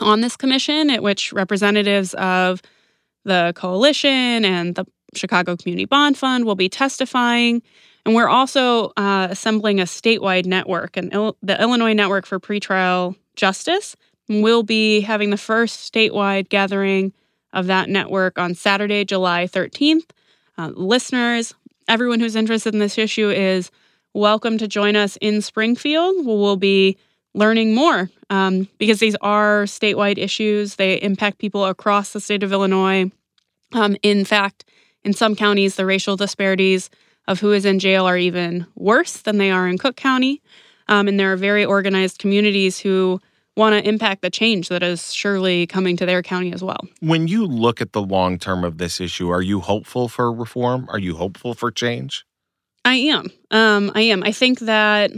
on 0.00 0.20
this 0.20 0.36
commission 0.36 0.90
at 0.90 1.02
which 1.02 1.32
representatives 1.32 2.14
of 2.14 2.60
the 3.24 3.52
coalition 3.56 4.44
and 4.44 4.74
the 4.74 4.84
Chicago 5.14 5.56
Community 5.56 5.84
Bond 5.84 6.18
Fund 6.18 6.44
will 6.44 6.54
be 6.54 6.68
testifying. 6.68 7.62
And 8.04 8.14
we're 8.14 8.28
also 8.28 8.92
uh, 8.96 9.28
assembling 9.30 9.80
a 9.80 9.84
statewide 9.84 10.46
network, 10.46 10.96
and 10.96 11.12
Il- 11.12 11.36
the 11.42 11.60
Illinois 11.60 11.92
Network 11.92 12.24
for 12.24 12.38
Pretrial 12.38 13.16
Justice 13.34 13.96
will 14.28 14.62
be 14.62 15.00
having 15.00 15.30
the 15.30 15.36
first 15.36 15.92
statewide 15.92 16.48
gathering 16.48 17.12
of 17.56 17.66
that 17.66 17.88
network 17.88 18.38
on 18.38 18.54
Saturday, 18.54 19.04
July 19.04 19.46
13th. 19.46 20.10
Uh, 20.58 20.70
listeners, 20.74 21.54
everyone 21.88 22.20
who's 22.20 22.36
interested 22.36 22.74
in 22.74 22.80
this 22.80 22.98
issue 22.98 23.30
is 23.30 23.70
welcome 24.12 24.58
to 24.58 24.68
join 24.68 24.94
us 24.94 25.16
in 25.22 25.40
Springfield. 25.40 26.26
We'll 26.26 26.56
be 26.56 26.98
learning 27.32 27.74
more 27.74 28.10
um, 28.28 28.68
because 28.76 29.00
these 29.00 29.16
are 29.22 29.64
statewide 29.64 30.18
issues. 30.18 30.76
They 30.76 31.00
impact 31.00 31.38
people 31.38 31.64
across 31.64 32.12
the 32.12 32.20
state 32.20 32.42
of 32.42 32.52
Illinois. 32.52 33.10
Um, 33.72 33.96
in 34.02 34.26
fact, 34.26 34.66
in 35.02 35.14
some 35.14 35.34
counties, 35.34 35.76
the 35.76 35.86
racial 35.86 36.14
disparities 36.14 36.90
of 37.26 37.40
who 37.40 37.52
is 37.52 37.64
in 37.64 37.78
jail 37.78 38.04
are 38.04 38.18
even 38.18 38.66
worse 38.74 39.16
than 39.18 39.38
they 39.38 39.50
are 39.50 39.66
in 39.66 39.78
Cook 39.78 39.96
County. 39.96 40.42
Um, 40.88 41.08
and 41.08 41.18
there 41.18 41.32
are 41.32 41.36
very 41.36 41.64
organized 41.64 42.18
communities 42.18 42.78
who 42.78 43.18
want 43.56 43.72
to 43.72 43.88
impact 43.88 44.22
the 44.22 44.30
change 44.30 44.68
that 44.68 44.82
is 44.82 45.12
surely 45.12 45.66
coming 45.66 45.96
to 45.96 46.06
their 46.06 46.22
county 46.22 46.52
as 46.52 46.62
well. 46.62 46.80
When 47.00 47.26
you 47.26 47.46
look 47.46 47.80
at 47.80 47.92
the 47.92 48.02
long 48.02 48.38
term 48.38 48.64
of 48.64 48.78
this 48.78 49.00
issue, 49.00 49.30
are 49.30 49.42
you 49.42 49.60
hopeful 49.60 50.08
for 50.08 50.32
reform? 50.32 50.86
Are 50.90 50.98
you 50.98 51.16
hopeful 51.16 51.54
for 51.54 51.70
change? 51.70 52.24
I 52.84 52.94
am. 52.94 53.30
Um, 53.50 53.90
I 53.94 54.02
am. 54.02 54.22
I 54.22 54.32
think 54.32 54.60
that 54.60 55.10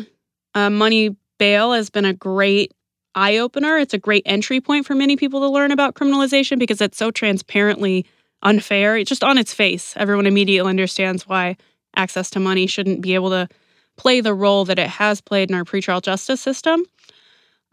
uh, 0.54 0.70
money 0.70 1.16
bail 1.38 1.72
has 1.72 1.90
been 1.90 2.04
a 2.04 2.14
great 2.14 2.72
eye 3.14 3.38
opener. 3.38 3.76
It's 3.76 3.94
a 3.94 3.98
great 3.98 4.22
entry 4.24 4.60
point 4.60 4.86
for 4.86 4.94
many 4.94 5.16
people 5.16 5.40
to 5.40 5.48
learn 5.48 5.72
about 5.72 5.94
criminalization 5.94 6.58
because 6.58 6.80
it's 6.80 6.96
so 6.96 7.10
transparently 7.10 8.06
unfair. 8.42 8.96
It's 8.96 9.08
just 9.08 9.24
on 9.24 9.38
its 9.38 9.52
face. 9.52 9.94
Everyone 9.96 10.26
immediately 10.26 10.68
understands 10.68 11.26
why 11.26 11.56
access 11.96 12.30
to 12.30 12.40
money 12.40 12.66
shouldn't 12.66 13.00
be 13.00 13.14
able 13.14 13.30
to 13.30 13.48
play 13.96 14.20
the 14.20 14.34
role 14.34 14.64
that 14.64 14.78
it 14.78 14.88
has 14.88 15.20
played 15.20 15.50
in 15.50 15.56
our 15.56 15.64
pretrial 15.64 16.00
justice 16.00 16.40
system. 16.40 16.84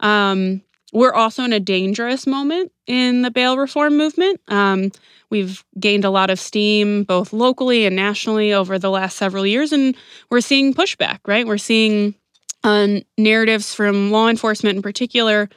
Um, 0.00 0.62
we're 0.92 1.12
also 1.12 1.44
in 1.44 1.52
a 1.52 1.60
dangerous 1.60 2.26
moment 2.26 2.72
in 2.86 3.22
the 3.22 3.30
bail 3.30 3.58
reform 3.58 3.96
movement. 3.96 4.40
Um, 4.48 4.92
we've 5.30 5.64
gained 5.78 6.04
a 6.04 6.10
lot 6.10 6.30
of 6.30 6.38
steam 6.38 7.04
both 7.04 7.32
locally 7.32 7.84
and 7.84 7.96
nationally 7.96 8.52
over 8.52 8.78
the 8.78 8.90
last 8.90 9.16
several 9.16 9.46
years, 9.46 9.72
and 9.72 9.96
we're 10.30 10.40
seeing 10.40 10.74
pushback, 10.74 11.18
right? 11.26 11.46
We're 11.46 11.58
seeing 11.58 12.14
uh, 12.64 13.00
narratives 13.18 13.74
from 13.74 14.10
law 14.10 14.28
enforcement 14.28 14.76
in 14.76 14.82
particular 14.82 15.48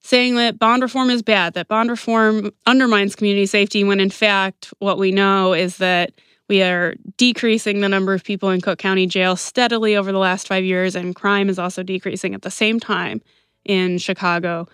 saying 0.00 0.36
that 0.36 0.58
bond 0.58 0.82
reform 0.82 1.10
is 1.10 1.22
bad, 1.22 1.54
that 1.54 1.68
bond 1.68 1.90
reform 1.90 2.50
undermines 2.66 3.16
community 3.16 3.46
safety, 3.46 3.82
when 3.84 4.00
in 4.00 4.10
fact, 4.10 4.72
what 4.78 4.96
we 4.96 5.10
know 5.10 5.52
is 5.52 5.78
that 5.78 6.12
we 6.48 6.62
are 6.62 6.94
decreasing 7.16 7.80
the 7.80 7.88
number 7.88 8.14
of 8.14 8.24
people 8.24 8.48
in 8.50 8.60
Cook 8.60 8.78
County 8.78 9.06
Jail 9.06 9.34
steadily 9.36 9.96
over 9.96 10.12
the 10.12 10.18
last 10.18 10.46
five 10.46 10.64
years, 10.64 10.94
and 10.94 11.14
crime 11.14 11.48
is 11.48 11.58
also 11.58 11.82
decreasing 11.82 12.34
at 12.34 12.42
the 12.42 12.50
same 12.50 12.78
time 12.78 13.20
in 13.68 13.98
Chicago. 13.98 14.66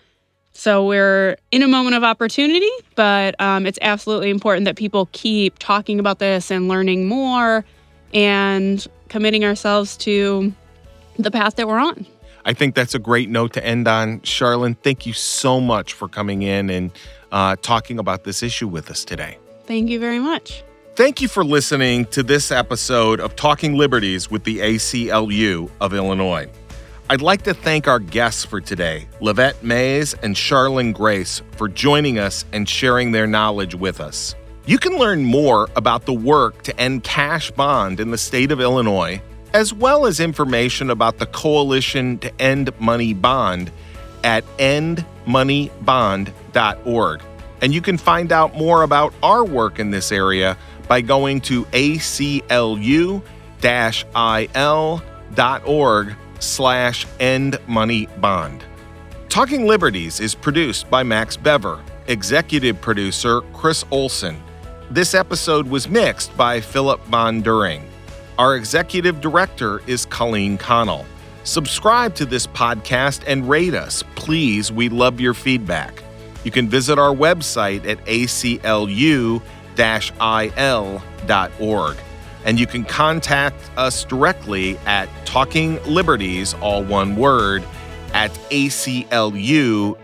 So 0.53 0.87
we're 0.87 1.35
in 1.51 1.61
a 1.61 1.67
moment 1.67 1.95
of 1.95 2.03
opportunity, 2.03 2.71
but 2.95 3.39
um, 3.39 3.67
it's 3.67 3.77
absolutely 3.81 4.29
important 4.29 4.65
that 4.65 4.77
people 4.77 5.09
keep 5.11 5.59
talking 5.59 5.99
about 5.99 6.17
this 6.19 6.49
and 6.49 6.67
learning 6.67 7.07
more 7.07 7.65
and 8.13 8.87
committing 9.09 9.43
ourselves 9.43 9.97
to 9.97 10.53
the 11.19 11.29
path 11.29 11.57
that 11.57 11.67
we're 11.67 11.77
on. 11.77 12.07
I 12.45 12.53
think 12.53 12.73
that's 12.73 12.95
a 12.95 12.99
great 12.99 13.29
note 13.29 13.53
to 13.53 13.65
end 13.65 13.87
on. 13.87 14.21
Sharlyn, 14.21 14.77
thank 14.77 15.05
you 15.05 15.13
so 15.13 15.59
much 15.59 15.93
for 15.93 16.07
coming 16.07 16.41
in 16.41 16.69
and 16.69 16.91
uh, 17.31 17.57
talking 17.61 17.99
about 17.99 18.23
this 18.23 18.41
issue 18.41 18.67
with 18.67 18.89
us 18.89 19.03
today. 19.03 19.37
Thank 19.65 19.89
you 19.89 19.99
very 19.99 20.19
much. 20.19 20.63
Thank 20.95 21.21
you 21.21 21.27
for 21.27 21.43
listening 21.43 22.05
to 22.05 22.23
this 22.23 22.51
episode 22.51 23.19
of 23.19 23.35
Talking 23.35 23.75
Liberties 23.75 24.31
with 24.31 24.45
the 24.45 24.59
ACLU 24.59 25.69
of 25.81 25.93
Illinois. 25.93 26.49
I'd 27.07 27.21
like 27.21 27.43
to 27.43 27.53
thank 27.53 27.87
our 27.87 27.99
guests 27.99 28.43
for 28.43 28.59
today, 28.59 29.07
LaVette 29.21 29.61
Mayes 29.61 30.15
and 30.15 30.35
Sharlyn 30.35 30.91
Grace, 30.91 31.43
for 31.51 31.67
joining 31.67 32.17
us 32.17 32.45
and 32.51 32.67
sharing 32.67 33.11
their 33.11 33.27
knowledge 33.27 33.75
with 33.75 34.01
us. 34.01 34.33
You 34.65 34.79
can 34.79 34.97
learn 34.97 35.23
more 35.23 35.69
about 35.75 36.07
the 36.07 36.13
work 36.13 36.63
to 36.63 36.75
end 36.79 37.03
cash 37.03 37.51
bond 37.51 37.99
in 37.99 38.09
the 38.09 38.17
state 38.17 38.51
of 38.51 38.59
Illinois, 38.59 39.21
as 39.53 39.71
well 39.71 40.07
as 40.07 40.19
information 40.19 40.89
about 40.89 41.19
the 41.19 41.27
Coalition 41.27 42.17
to 42.19 42.41
End 42.41 42.71
Money 42.79 43.13
Bond 43.13 43.71
at 44.23 44.43
endmoneybond.org. 44.57 47.21
And 47.61 47.71
you 47.71 47.81
can 47.81 47.99
find 47.99 48.31
out 48.31 48.55
more 48.55 48.81
about 48.81 49.13
our 49.21 49.45
work 49.45 49.77
in 49.77 49.91
this 49.91 50.11
area 50.11 50.57
by 50.87 51.01
going 51.01 51.41
to 51.41 51.65
aclu-il.org 51.65 53.21
slash 56.39 57.05
end 57.19 57.57
money 57.67 58.07
bond. 58.17 58.63
Talking 59.29 59.67
Liberties 59.67 60.19
is 60.19 60.33
produced 60.33 60.89
by 60.89 61.03
Max 61.03 61.35
Bever, 61.35 61.81
executive 62.07 62.79
producer 62.79 63.41
Chris 63.53 63.83
Olson. 63.91 64.41
This 64.89 65.13
episode 65.13 65.67
was 65.67 65.89
mixed 65.89 66.35
by 66.37 66.61
Philip 66.61 67.03
Von 67.05 67.41
During. 67.41 67.83
Our 68.37 68.55
executive 68.55 69.21
director 69.21 69.81
is 69.87 70.05
Colleen 70.05 70.57
Connell. 70.57 71.05
Subscribe 71.43 72.15
to 72.15 72.25
this 72.25 72.47
podcast 72.47 73.23
and 73.27 73.47
rate 73.47 73.73
us. 73.73 74.03
Please, 74.15 74.71
we 74.71 74.89
love 74.89 75.19
your 75.19 75.33
feedback. 75.33 76.03
You 76.43 76.51
can 76.51 76.69
visit 76.69 76.99
our 76.99 77.13
website 77.13 77.87
at 77.87 78.03
aclu 78.05 79.41
il.org. 79.77 81.97
And 82.45 82.59
you 82.59 82.67
can 82.67 82.85
contact 82.85 83.59
us 83.75 84.03
directly 84.05 84.77
at 84.85 85.09
Talking 85.25 85.83
Liberties, 85.83 86.53
all 86.55 86.83
one 86.83 87.15
word, 87.15 87.63
at 88.13 88.31
aclu 88.49 89.97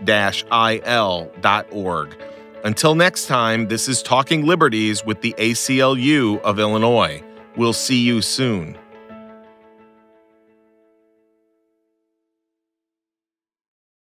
il.org. 0.50 2.16
Until 2.64 2.94
next 2.94 3.26
time, 3.26 3.68
this 3.68 3.88
is 3.88 4.02
Talking 4.02 4.44
Liberties 4.44 5.04
with 5.04 5.20
the 5.20 5.34
ACLU 5.38 6.40
of 6.42 6.58
Illinois. 6.58 7.22
We'll 7.56 7.72
see 7.72 8.00
you 8.00 8.22
soon. 8.22 8.78